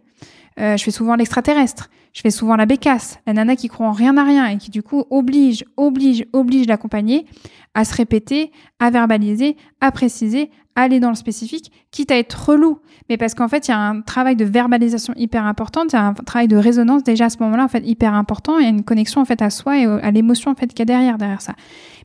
[0.57, 1.89] je fais souvent l'extraterrestre.
[2.13, 4.71] Je fais souvent la bécasse, la nana qui croit en rien à rien et qui
[4.71, 7.27] du coup oblige, oblige, oblige l'accompagner
[7.75, 12.49] à se répéter, à verbaliser, à préciser, à aller dans le spécifique, quitte à être
[12.49, 12.79] relou.
[13.07, 15.95] Mais parce qu'en fait, il y a un travail de verbalisation hyper important, il y
[15.95, 18.65] a un travail de résonance déjà à ce moment-là en fait hyper important, il y
[18.65, 20.86] a une connexion en fait à soi et à l'émotion en fait qu'il y a
[20.86, 21.53] derrière derrière ça.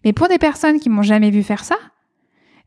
[0.05, 1.77] Mais pour des personnes qui m'ont jamais vu faire ça,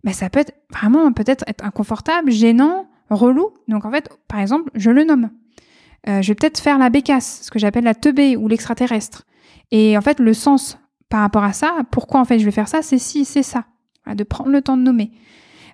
[0.05, 3.49] ben ça peut être vraiment peut-être être inconfortable, gênant, relou.
[3.67, 5.31] Donc en fait, par exemple, je le nomme.
[6.07, 9.23] Euh, je vais peut-être faire la bécasse, ce que j'appelle la teubée ou l'extraterrestre.
[9.71, 10.77] Et en fait, le sens
[11.09, 13.65] par rapport à ça, pourquoi en fait je vais faire ça, c'est si, c'est ça.
[14.07, 15.11] de prendre le temps de nommer.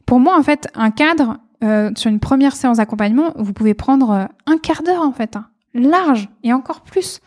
[0.05, 4.11] Pour moi, en fait, un cadre euh, sur une première séance d'accompagnement, vous pouvez prendre
[4.11, 7.19] euh, un quart d'heure en fait, hein, large et encore plus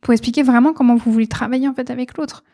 [0.00, 2.44] pour expliquer vraiment comment vous voulez travailler en fait avec l'autre.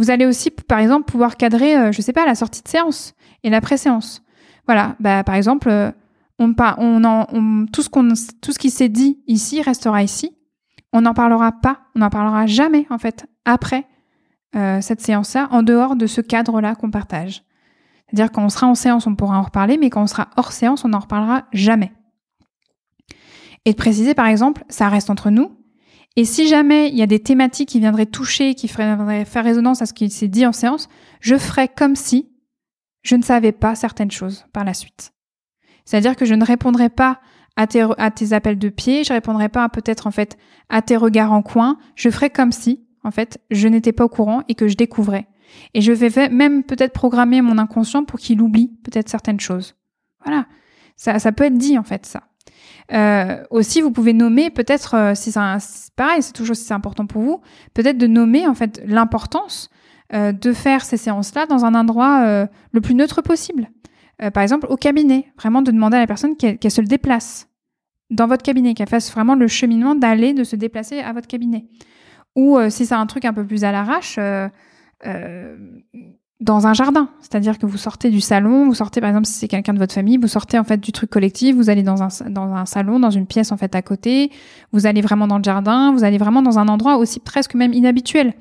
[0.00, 3.12] Vous allez aussi, par exemple, pouvoir cadrer, euh, je sais pas, la sortie de séance
[3.42, 4.22] et la pré-séance.
[4.64, 5.90] Voilà, bah, par exemple, euh,
[6.38, 10.34] tout, ce tout ce qui s'est dit ici restera ici.
[10.94, 13.86] On n'en parlera pas, on n'en parlera jamais, en fait, après
[14.56, 17.42] euh, cette séance-là, en dehors de ce cadre-là qu'on partage.
[18.08, 20.52] C'est-à-dire quand on sera en séance, on pourra en reparler, mais quand on sera hors
[20.52, 21.92] séance, on n'en reparlera jamais.
[23.66, 25.59] Et de préciser, par exemple, ça reste entre nous,
[26.16, 29.82] et si jamais il y a des thématiques qui viendraient toucher, qui feraient faire résonance
[29.82, 30.88] à ce qui s'est dit en séance,
[31.20, 32.30] je ferais comme si
[33.02, 35.12] je ne savais pas certaines choses par la suite.
[35.84, 37.20] C'est-à-dire que je ne répondrai pas
[37.56, 40.36] à tes, appels de pied, je répondrai pas peut-être en fait
[40.68, 44.08] à tes regards en coin, je ferai comme si en fait je n'étais pas au
[44.08, 45.26] courant et que je découvrais.
[45.74, 49.74] Et je vais même peut-être programmer mon inconscient pour qu'il oublie peut-être certaines choses.
[50.24, 50.46] Voilà,
[50.96, 52.29] ça peut être dit en fait ça.
[52.92, 57.06] Euh, aussi, vous pouvez nommer peut-être, euh, si c'est pareil, c'est toujours si c'est important
[57.06, 57.40] pour vous,
[57.74, 59.70] peut-être de nommer en fait l'importance
[60.12, 63.70] euh, de faire ces séances-là dans un endroit le plus neutre possible.
[64.34, 67.48] Par exemple, au cabinet, vraiment de demander à la personne qu'elle se le déplace
[68.10, 71.64] dans votre cabinet, qu'elle fasse vraiment le cheminement d'aller, de se déplacer à votre cabinet.
[72.36, 74.18] Ou si c'est un truc un peu plus à l'arrache,
[76.40, 77.08] dans un jardin.
[77.20, 79.92] C'est-à-dire que vous sortez du salon, vous sortez, par exemple, si c'est quelqu'un de votre
[79.92, 82.98] famille, vous sortez en fait du truc collectif, vous allez dans un, dans un salon,
[82.98, 84.30] dans une pièce en fait à côté,
[84.72, 87.72] vous allez vraiment dans le jardin, vous allez vraiment dans un endroit aussi presque même
[87.72, 88.34] inhabituel.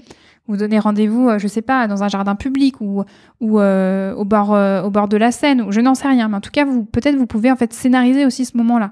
[0.47, 3.03] Vous donnez rendez-vous, euh, je sais pas, dans un jardin public ou,
[3.39, 6.27] ou euh, au, bord, euh, au bord de la Seine, ou je n'en sais rien.
[6.27, 8.91] Mais en tout cas, vous peut-être vous pouvez en fait scénariser aussi ce moment-là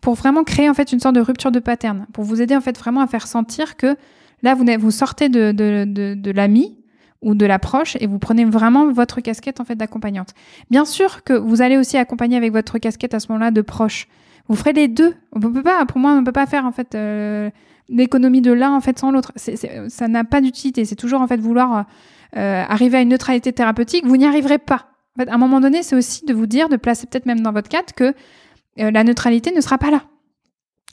[0.00, 2.60] pour vraiment créer en fait une sorte de rupture de pattern, pour vous aider en
[2.60, 3.96] fait vraiment à faire sentir que
[4.42, 6.76] là vous, vous sortez de, de, de, de l'ami,
[7.22, 10.34] ou de l'approche et vous prenez vraiment votre casquette en fait d'accompagnante.
[10.70, 14.08] Bien sûr que vous allez aussi accompagner avec votre casquette à ce moment-là de proche.
[14.48, 15.14] Vous ferez les deux.
[15.32, 17.50] On peut pas, pour moi, on ne peut pas faire en fait euh,
[17.88, 19.32] l'économie de l'un en fait sans l'autre.
[19.36, 20.84] Ça n'a pas d'utilité.
[20.84, 21.86] C'est toujours en fait vouloir
[22.36, 24.06] euh, arriver à une neutralité thérapeutique.
[24.06, 24.86] Vous n'y arriverez pas.
[25.16, 27.40] En fait, à un moment donné, c'est aussi de vous dire, de placer peut-être même
[27.40, 28.14] dans votre cadre que
[28.78, 30.02] euh, la neutralité ne sera pas là.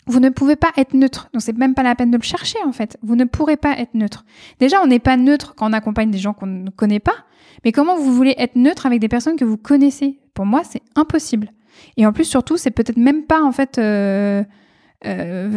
[0.07, 1.29] Vous ne pouvez pas être neutre.
[1.33, 2.97] Donc c'est même pas la peine de le chercher en fait.
[3.01, 4.23] Vous ne pourrez pas être neutre.
[4.59, 7.15] Déjà, on n'est pas neutre quand on accompagne des gens qu'on ne connaît pas.
[7.63, 10.19] Mais comment vous voulez être neutre avec des personnes que vous connaissez?
[10.33, 11.51] Pour moi, c'est impossible.
[11.97, 13.75] Et en plus, surtout, c'est peut-être même pas en fait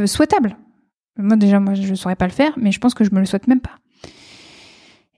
[0.06, 0.56] souhaitable.
[1.16, 3.18] Moi déjà, moi je ne saurais pas le faire, mais je pense que je me
[3.18, 3.76] le souhaite même pas.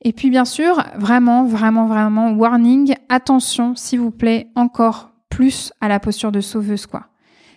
[0.03, 5.89] Et puis bien sûr, vraiment, vraiment, vraiment, warning, attention, s'il vous plaît, encore plus à
[5.89, 7.10] la posture de sauveuse, quoi.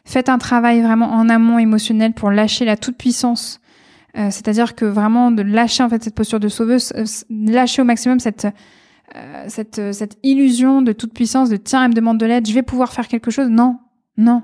[0.05, 3.61] Faites un travail vraiment en amont émotionnel pour lâcher la toute-puissance.
[4.15, 7.85] Euh, c'est-à-dire que vraiment de lâcher en fait cette posture de sauveuse, euh, lâcher au
[7.85, 8.47] maximum cette,
[9.15, 12.61] euh, cette, cette illusion de toute-puissance, de tiens, elle me demande de l'aide, je vais
[12.61, 13.49] pouvoir faire quelque chose.
[13.49, 13.79] Non,
[14.17, 14.43] non,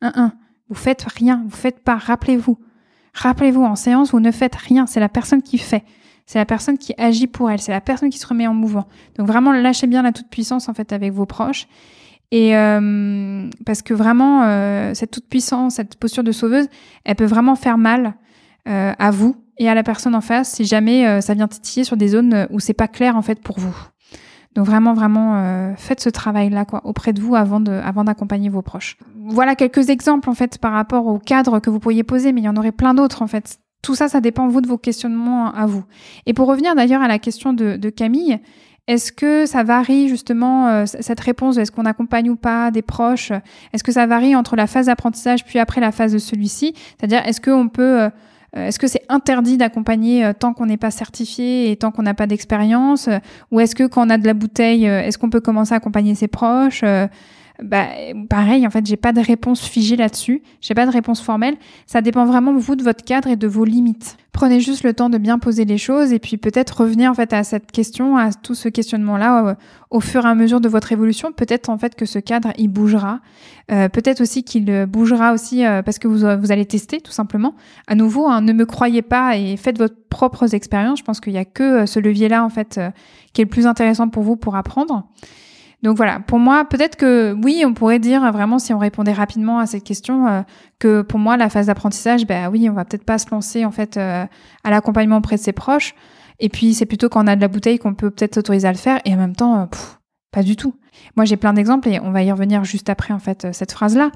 [0.00, 0.32] un, un.
[0.68, 2.58] Vous faites rien, vous faites pas, rappelez-vous.
[3.14, 5.84] Rappelez-vous, en séance, vous ne faites rien, c'est la personne qui fait.
[6.26, 8.86] C'est la personne qui agit pour elle, c'est la personne qui se remet en mouvement.
[9.16, 11.68] Donc vraiment, lâchez bien la toute-puissance en fait avec vos proches.
[12.30, 16.66] Et euh, parce que vraiment, euh, cette toute-puissance, cette posture de sauveuse,
[17.04, 18.14] elle peut vraiment faire mal
[18.68, 21.96] euh, à vous et à la personne en face si jamais ça vient titiller sur
[21.96, 23.74] des zones où c'est pas clair en fait pour vous.
[24.54, 28.62] Donc vraiment, vraiment, faites ce travail-là quoi auprès de vous avant de, avant d'accompagner vos
[28.62, 28.98] proches.
[29.16, 32.44] Voilà quelques exemples en fait par rapport au cadre que vous pourriez poser, mais il
[32.44, 35.52] y en aurait plein d'autres en fait tout ça, ça dépend, vous, de vos questionnements
[35.52, 35.84] à vous.
[36.26, 38.38] Et pour revenir d'ailleurs à la question de, Camille,
[38.88, 43.32] est-ce que ça varie justement euh, cette réponse Est-ce qu'on accompagne ou pas des proches?
[43.74, 46.72] Est-ce que ça varie entre la phase d'apprentissage puis après la phase de celui-ci?
[46.98, 48.10] C'est-à-dire, est-ce qu'on peut, euh,
[48.56, 52.14] est-ce que c'est interdit d'accompagner euh, tant qu'on n'est pas certifié et tant qu'on n'a
[52.14, 53.10] pas d'expérience?
[53.50, 56.14] Ou est-ce que quand on a de la bouteille, est-ce qu'on peut commencer à accompagner
[56.14, 56.82] ses proches
[57.62, 57.86] bah,
[58.30, 60.42] pareil, en fait, j'ai pas de réponse figée là-dessus.
[60.60, 61.56] J'ai pas de réponse formelle.
[61.86, 64.16] Ça dépend vraiment vous de votre cadre et de vos limites.
[64.32, 67.32] Prenez juste le temps de bien poser les choses et puis peut-être revenir en fait
[67.32, 69.54] à cette question, à tout ce questionnement-là euh,
[69.90, 71.32] au fur et à mesure de votre évolution.
[71.32, 73.18] Peut-être en fait que ce cadre il bougera.
[73.72, 77.56] Euh, peut-être aussi qu'il bougera aussi euh, parce que vous, vous allez tester tout simplement.
[77.88, 81.00] À nouveau, hein, ne me croyez pas et faites votre propres expériences.
[81.00, 82.80] Je pense qu'il y a que ce levier-là en fait
[83.32, 85.08] qui est le plus intéressant pour vous pour apprendre.
[85.82, 89.60] Donc voilà, pour moi, peut-être que oui, on pourrait dire vraiment si on répondait rapidement
[89.60, 90.42] à cette question euh,
[90.80, 93.70] que pour moi la phase d'apprentissage, ben oui, on va peut-être pas se lancer en
[93.70, 94.26] fait euh,
[94.64, 95.94] à l'accompagnement auprès de ses proches.
[96.40, 98.72] Et puis c'est plutôt quand on a de la bouteille qu'on peut peut-être s'autoriser à
[98.72, 99.00] le faire.
[99.04, 99.66] Et en même temps, euh,
[100.30, 100.74] pas du tout.
[101.16, 104.10] Moi, j'ai plein d'exemples et on va y revenir juste après en fait cette phrase-là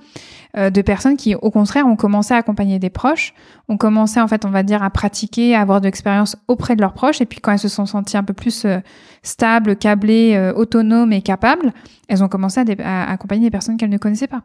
[0.57, 3.33] euh, de personnes qui, au contraire, ont commencé à accompagner des proches,
[3.69, 6.83] ont commencé en fait, on va dire, à pratiquer, à avoir de l'expérience auprès de
[6.83, 8.79] leurs proches et puis quand elles se sont senties un peu plus euh,
[9.23, 11.73] stables, câblées, euh, autonomes et capables,
[12.09, 14.43] elles ont commencé à, à accompagner des personnes qu'elles ne connaissaient pas.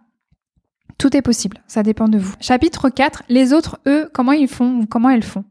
[0.97, 2.33] Tout est possible, ça dépend de vous.
[2.39, 5.43] Chapitre 4, les autres, eux, comment ils font ou comment elles font?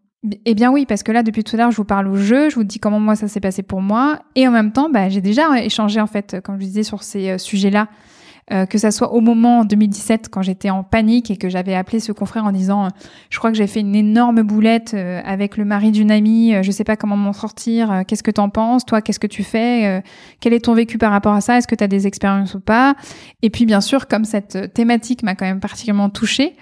[0.45, 2.51] Eh bien oui, parce que là, depuis tout à l'heure, je vous parle au jeu,
[2.51, 5.09] je vous dis comment moi ça s'est passé pour moi, et en même temps, bah,
[5.09, 7.89] j'ai déjà échangé en fait, comme je disais, sur ces euh, sujets-là,
[8.53, 11.75] euh, que ça soit au moment en 2017 quand j'étais en panique et que j'avais
[11.75, 12.89] appelé ce confrère en disant, euh,
[13.29, 16.85] je crois que j'ai fait une énorme boulette avec le mari d'une amie, je sais
[16.85, 20.03] pas comment m'en sortir, qu'est-ce que t'en penses, toi, qu'est-ce que tu fais,
[20.41, 22.61] quel est ton vécu par rapport à ça, est-ce que tu as des expériences ou
[22.61, 22.95] pas,
[23.43, 26.55] et puis bien sûr, comme cette thématique m'a quand même particulièrement touchée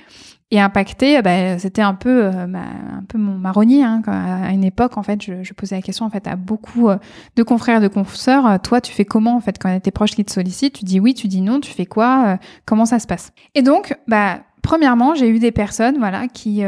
[0.51, 3.83] et impacté, bah, c'était un peu, euh, un peu mon marronnier.
[3.83, 6.99] Hein, à une époque, en fait, je, posais la question en fait à beaucoup euh,
[7.37, 8.47] de confrères, de confesseurs.
[8.47, 10.31] Euh, toi, tu fais comment en fait quand il y a tes proches qui te
[10.31, 10.75] sollicitent?
[10.75, 13.33] Tu dis oui, tu dis non, tu fais quoi Comment ça se passe?
[13.55, 16.63] Et donc, bah, premièrement, j'ai eu des personnes, voilà, qui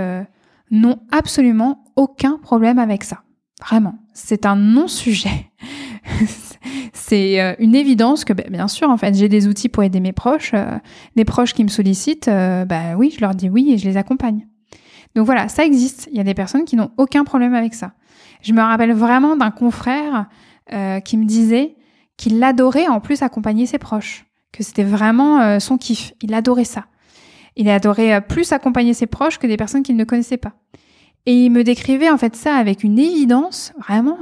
[0.71, 3.23] n'ont absolument aucun problème avec ça.
[3.61, 5.51] Vraiment, c'est un non-sujet.
[6.93, 10.01] C'est euh, une évidence que, ben, bien sûr, en fait, j'ai des outils pour aider
[10.01, 10.53] mes proches.
[10.55, 10.79] Euh,
[11.17, 14.47] des proches qui me sollicitent, bah oui, je leur dis oui et je les accompagne.
[15.15, 16.09] Donc voilà, ça existe.
[16.11, 17.93] Il y a des personnes qui n'ont aucun problème avec ça.
[18.43, 20.27] Je me rappelle vraiment d'un confrère
[21.05, 21.77] qui me disait
[22.17, 26.13] qu'il adorait en plus accompagner ses proches, que c'était vraiment son kiff.
[26.21, 26.87] Il adorait ça.
[27.57, 30.53] Il adorait plus accompagner ses proches que des personnes qu'il ne connaissait pas.
[31.25, 34.19] Et il me décrivait en fait ça avec une évidence vraiment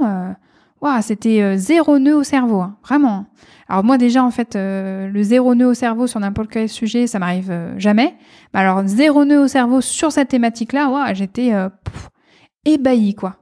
[1.01, 3.25] c'était euh, zéro nœud au cerveau, hein, vraiment.
[3.67, 7.07] Alors moi déjà en fait euh, le zéro nœud au cerveau sur n'importe quel sujet
[7.07, 8.15] ça m'arrive euh, jamais.
[8.53, 11.51] Mais alors zéro nœud au cerveau sur cette thématique-là, ouais, j'étais
[12.65, 13.37] ébahie quoi,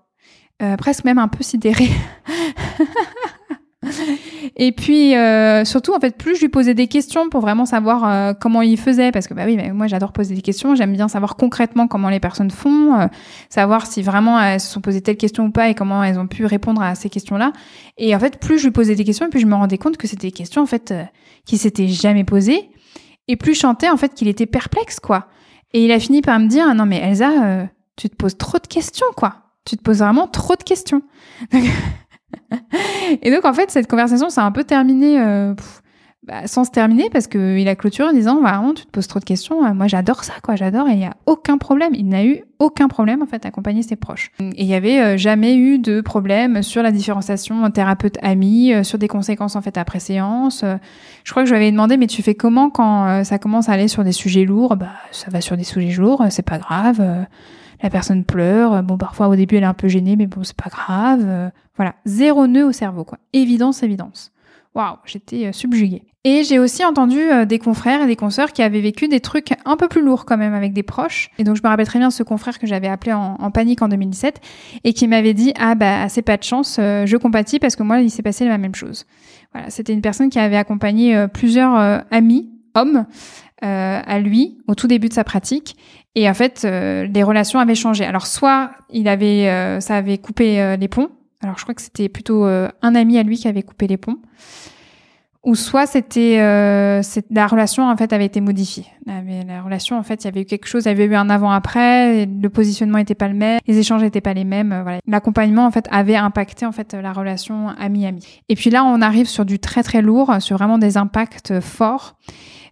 [0.77, 1.89] presque même un peu sidérée.
[4.55, 8.07] Et puis euh, surtout en fait plus je lui posais des questions pour vraiment savoir
[8.07, 10.93] euh, comment il faisait parce que bah oui mais moi j'adore poser des questions j'aime
[10.93, 13.07] bien savoir concrètement comment les personnes font euh,
[13.49, 16.27] savoir si vraiment elles se sont posées telle question ou pas et comment elles ont
[16.27, 17.51] pu répondre à ces questions là
[17.97, 20.07] et en fait plus je lui posais des questions plus je me rendais compte que
[20.07, 20.93] c'était des questions en fait
[21.45, 22.69] qui s'étaient jamais posées.
[23.27, 25.27] Et plus je chantais en fait qu'il était perplexe quoi.
[25.73, 28.67] Et il a fini par me dire non mais Elsa tu te poses trop de
[28.67, 29.35] questions quoi.
[29.65, 31.01] Tu te poses vraiment trop de questions
[33.21, 35.53] et donc, en fait, cette conversation s'est un peu terminée euh,
[36.25, 39.07] bah, sans se terminer parce qu'il a clôturé en disant bah, vraiment tu te poses
[39.07, 41.93] trop de questions moi j'adore ça quoi j'adore et il y a aucun problème.
[41.93, 44.31] Il n'a eu aucun problème en fait à accompagner ses proches.
[44.39, 48.83] Et il y avait euh, jamais eu de problème sur la différenciation thérapeute ami euh,
[48.83, 50.63] sur des conséquences en fait après séance.
[50.63, 50.77] Euh,
[51.25, 53.73] je crois que je lui avais demandé mais tu fais comment quand ça commence à
[53.73, 54.77] aller sur des sujets lourds?
[54.77, 57.01] Bah ça va sur des sujets lourds c'est pas grave
[57.81, 60.55] la personne pleure bon parfois au début elle est un peu gênée mais bon c'est
[60.55, 61.95] pas grave voilà.
[62.05, 63.17] Zéro nœud au cerveau quoi.
[63.33, 64.31] Évidence évidence.
[64.75, 66.03] Waouh j'étais subjuguée.
[66.25, 69.53] Et j'ai aussi entendu euh, des confrères et des consoeurs qui avaient vécu des trucs
[69.65, 71.29] un peu plus lourds quand même avec des proches.
[71.37, 73.89] Et donc je me rappelle très bien ce confrère que j'avais appelé en, panique en
[73.89, 74.39] 2017
[74.85, 77.83] et qui m'avait dit ah bah c'est pas de chance, euh, je compatis parce que
[77.83, 79.05] moi il s'est passé la même chose.
[79.51, 81.75] Voilà, c'était une personne qui avait accompagné euh, plusieurs
[82.11, 83.05] amis hommes
[83.61, 85.77] à lui au tout début de sa pratique
[86.15, 88.05] et en fait les relations avaient changé.
[88.05, 91.09] Alors soit il avait ça avait coupé les ponts.
[91.41, 94.17] Alors je crois que c'était plutôt un ami à lui qui avait coupé les ponts
[95.43, 98.85] ou soit c'était euh, la relation en fait avait été modifiée.
[99.05, 101.29] La, relation en fait, il y avait eu quelque chose, il y avait eu un
[101.29, 104.85] avant-après, le positionnement n'était pas le même, les échanges n'étaient pas les mêmes.
[105.05, 108.41] L'accompagnement en fait avait impacté en fait la relation ami-ami.
[108.47, 112.15] Et puis là, on arrive sur du très très lourd, sur vraiment des impacts forts.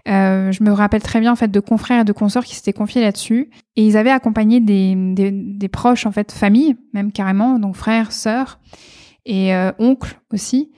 [0.08, 2.74] Euh, je me rappelle très bien en fait de confrères et de consorts qui s'étaient
[2.74, 7.60] confiés là-dessus et ils avaient accompagné des, des, des, proches en fait famille même carrément
[7.60, 8.60] donc frères sœurs
[9.26, 10.72] et euh, oncles aussi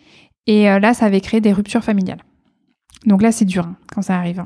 [0.48, 2.24] et euh, là, ça avait créé des ruptures familiales.
[3.06, 4.46] Donc là, c'est dur hein, quand ça arrive.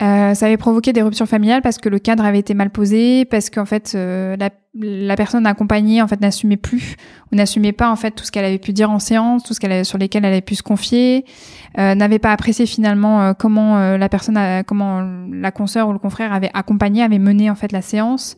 [0.00, 3.24] Euh, ça avait provoqué des ruptures familiales parce que le cadre avait été mal posé,
[3.24, 4.36] parce qu'en fait euh,
[4.74, 6.94] la, personne accompagnée en fait n'assumait plus
[7.32, 9.60] ou n'assumait pas en fait tout ce qu'elle avait pu dire en séance, tout ce
[9.60, 11.24] qu'elle sur lesquels elle avait pu se confier,
[11.76, 17.02] n'avait pas apprécié finalement comment la personne, comment la consoeur ou le confrère avait accompagné,
[17.02, 18.36] avait mené en fait la séance.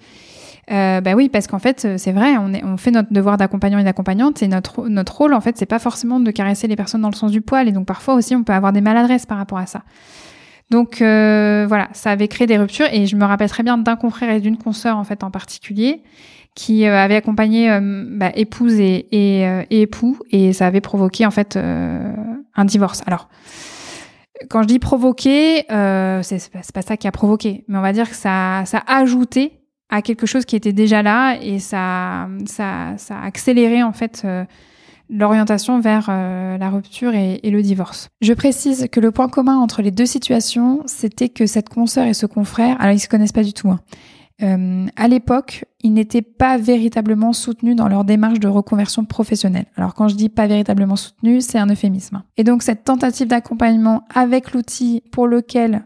[0.70, 3.36] Euh, bah oui, parce qu'en fait, euh, c'est vrai, on, est, on fait notre devoir
[3.36, 6.76] d'accompagnant et d'accompagnante, et notre, notre rôle, en fait, c'est pas forcément de caresser les
[6.76, 9.26] personnes dans le sens du poil, et donc parfois aussi, on peut avoir des maladresses
[9.26, 9.82] par rapport à ça.
[10.70, 13.96] Donc euh, voilà, ça avait créé des ruptures, et je me rappelle très bien d'un
[13.96, 16.02] confrère et d'une consoeur, en fait, en particulier,
[16.54, 21.26] qui euh, avait accompagné euh, bah, épouse et, et, et, époux, et ça avait provoqué,
[21.26, 23.02] en fait, un divorce.
[23.06, 23.28] Alors,
[24.48, 27.92] quand je dis provoquer, euh, c'est pas, pas ça qui a provoqué, mais on va
[27.92, 29.52] dire que ça, ça a ajouté
[29.90, 34.22] à quelque chose qui était déjà là et ça, ça, ça a accéléré en fait
[34.24, 34.44] euh,
[35.10, 38.08] l'orientation vers euh, la rupture et, le divorce.
[38.20, 42.14] Je précise que le point commun entre les deux situations, c'était que cette consoeur et
[42.14, 43.70] ce confrère, alors ils se connaissent pas du tout.
[43.70, 43.80] Hein,
[44.42, 49.66] euh, à l'époque, ils n'étaient pas véritablement soutenus dans leur démarche de reconversion professionnelle.
[49.76, 52.22] Alors quand je dis pas véritablement soutenus, c'est un euphémisme.
[52.36, 55.82] Et donc cette tentative d'accompagnement avec l'outil pour lequel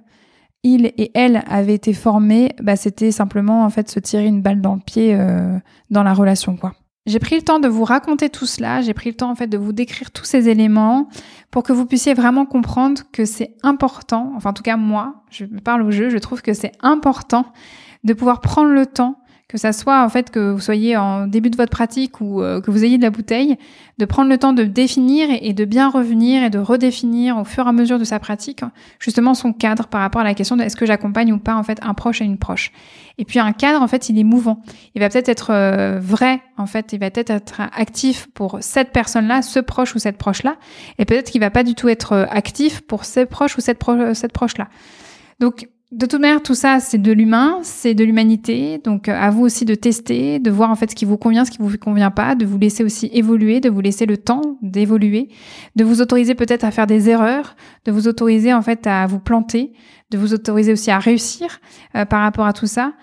[0.63, 4.61] il et elle avaient été formés, bah, c'était simplement en fait se tirer une balle
[4.61, 5.59] dans le pied euh,
[5.91, 6.75] dans la relation quoi.
[7.07, 9.47] J'ai pris le temps de vous raconter tout cela, j'ai pris le temps en fait
[9.47, 11.09] de vous décrire tous ces éléments
[11.51, 15.45] pour que vous puissiez vraiment comprendre que c'est important, enfin en tout cas moi, je
[15.45, 17.45] parle au jeu, je trouve que c'est important
[18.05, 19.19] de pouvoir prendre le temps
[19.55, 22.61] que ça soit en fait que vous soyez en début de votre pratique ou euh,
[22.61, 23.57] que vous ayez de la bouteille,
[23.99, 27.65] de prendre le temps de définir et, de bien revenir et de redéfinir au fur
[27.65, 28.63] et à mesure de sa pratique
[28.99, 31.63] justement son cadre par rapport à la question de est-ce que j'accompagne ou pas en
[31.63, 32.73] fait un proche et une proche.
[33.17, 34.61] Et puis un cadre en fait il est mouvant,
[34.97, 38.91] il va peut-être être, euh, vrai en fait, il va peut-être être actif pour cette
[38.91, 40.57] personne-là, ce proche ou cette proche-là,
[40.99, 43.81] et peut-être qu'il va pas du tout être euh, actif pour ce proche ou cette,
[44.15, 44.69] cette proche-là.
[45.39, 48.79] Donc de toute manière, tout ça, c'est de l'humain, c'est de l'humanité.
[48.79, 51.45] Donc, euh, à vous aussi de tester, de voir en fait ce qui vous convient,
[51.45, 54.59] ce qui vous convient pas, de vous laisser aussi évoluer, de vous laisser le temps
[54.61, 55.29] d'évoluer,
[55.77, 59.21] de vous autoriser peut-être à faire des erreurs, de vous autoriser en fait à vous
[59.21, 59.73] planter,
[60.11, 61.61] de vous autoriser aussi à réussir
[61.95, 62.95] euh, par rapport à tout ça.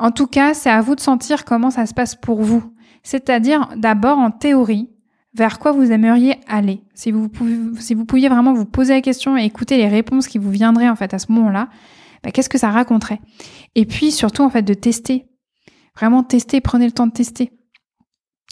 [0.00, 2.64] En tout cas, c'est à vous de sentir comment ça se passe pour vous.
[3.02, 4.88] C'est-à-dire d'abord en théorie,
[5.34, 6.80] vers quoi vous aimeriez aller.
[6.94, 7.28] Si vous,
[7.78, 10.88] si vous pouviez vraiment vous poser la question et écouter les réponses qui vous viendraient
[10.88, 11.68] en fait à ce moment-là,
[12.22, 13.20] bah, qu'est-ce que ça raconterait?
[13.74, 15.26] Et puis surtout en fait de tester,
[15.96, 17.52] vraiment tester, prenez le temps de tester.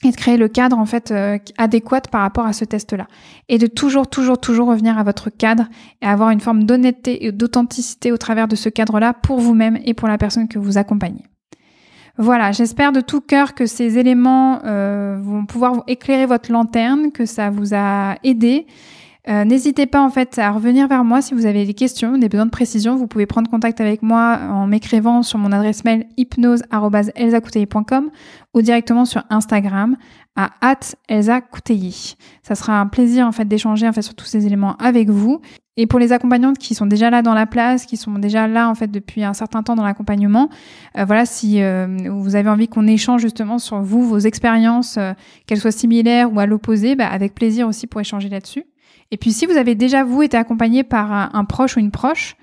[0.04, 3.06] Et de créer le cadre en fait euh, adéquat par rapport à ce test-là.
[3.48, 5.68] Et de toujours toujours toujours revenir à votre cadre
[6.02, 9.94] et avoir une forme d'honnêteté et d'authenticité au travers de ce cadre-là pour vous-même et
[9.94, 11.24] pour la personne que vous accompagnez.
[12.18, 17.26] Voilà, j'espère de tout cœur que ces éléments euh, vont pouvoir éclairer votre lanterne, que
[17.26, 18.66] ça vous a aidé
[19.28, 22.28] euh, n'hésitez pas en fait à revenir vers moi si vous avez des questions, des
[22.28, 22.94] besoins de précision.
[22.94, 28.10] Vous pouvez prendre contact avec moi en m'écrivant sur mon adresse mail hypnose.elsacouteilly.com
[28.54, 29.96] ou directement sur Instagram
[30.36, 30.50] à
[31.08, 31.40] Elsa
[32.42, 35.40] Ça sera un plaisir en fait d'échanger en fait sur tous ces éléments avec vous.
[35.78, 38.70] Et pour les accompagnantes qui sont déjà là dans la place, qui sont déjà là
[38.70, 40.50] en fait depuis un certain temps dans l'accompagnement,
[40.96, 44.98] euh, voilà si euh, vous avez envie qu'on échange justement sur vous, vos expériences,
[45.46, 48.64] qu'elles soient similaires ou à l'opposé, bah, avec plaisir aussi pour échanger là-dessus.
[49.10, 52.36] Et puis si vous avez déjà, vous, été accompagné par un, proche ou une proche,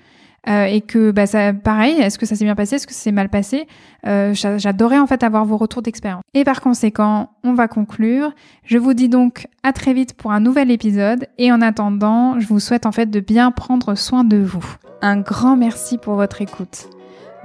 [0.46, 3.00] euh, et que bah, ça, pareil, est-ce que ça s'est bien passé, est-ce que ça
[3.00, 3.66] s'est mal passé
[4.06, 6.22] euh, J'adorais en fait avoir vos retours d'expérience.
[6.34, 8.32] Et par conséquent, on va conclure.
[8.64, 11.28] Je vous dis donc à très vite pour un nouvel épisode.
[11.38, 14.66] Et en attendant, je vous souhaite en fait de bien prendre soin de vous.
[15.00, 16.88] Un grand merci pour votre écoute.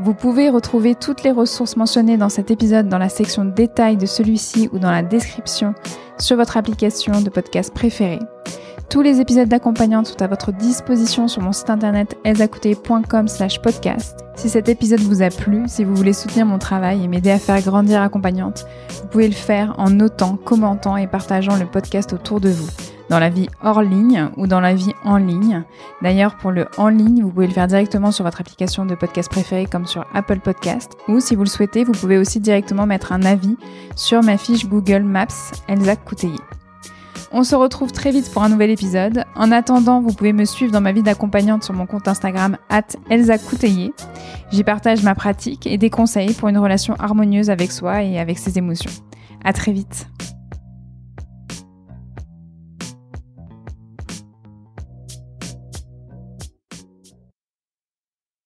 [0.02, 4.06] Vous pouvez retrouver toutes les ressources mentionnées dans cet épisode dans la section détails de
[4.06, 5.74] celui-ci ou dans la description
[6.18, 8.20] sur votre application de podcast préférée.
[8.90, 14.26] Tous les épisodes d'accompagnante sont à votre disposition sur mon site internet elzacouté.com slash podcast.
[14.36, 17.38] Si cet épisode vous a plu, si vous voulez soutenir mon travail et m'aider à
[17.38, 18.66] faire grandir accompagnante,
[19.02, 22.68] vous pouvez le faire en notant, commentant et partageant le podcast autour de vous,
[23.10, 25.64] dans la vie hors ligne ou dans la vie en ligne.
[26.02, 29.30] D'ailleurs, pour le en ligne, vous pouvez le faire directement sur votre application de podcast
[29.30, 33.12] préférée comme sur Apple Podcast, ou si vous le souhaitez, vous pouvez aussi directement mettre
[33.12, 33.56] un avis
[33.96, 35.96] sur ma fiche Google Maps Elsa.
[37.32, 39.24] On se retrouve très vite pour un nouvel épisode.
[39.36, 42.58] En attendant, vous pouvez me suivre dans ma vie d'accompagnante sur mon compte Instagram
[43.10, 43.36] Elsa
[44.52, 48.40] J'y partage ma pratique et des conseils pour une relation harmonieuse avec soi et avec
[48.40, 48.92] ses émotions.
[49.44, 50.08] À très vite.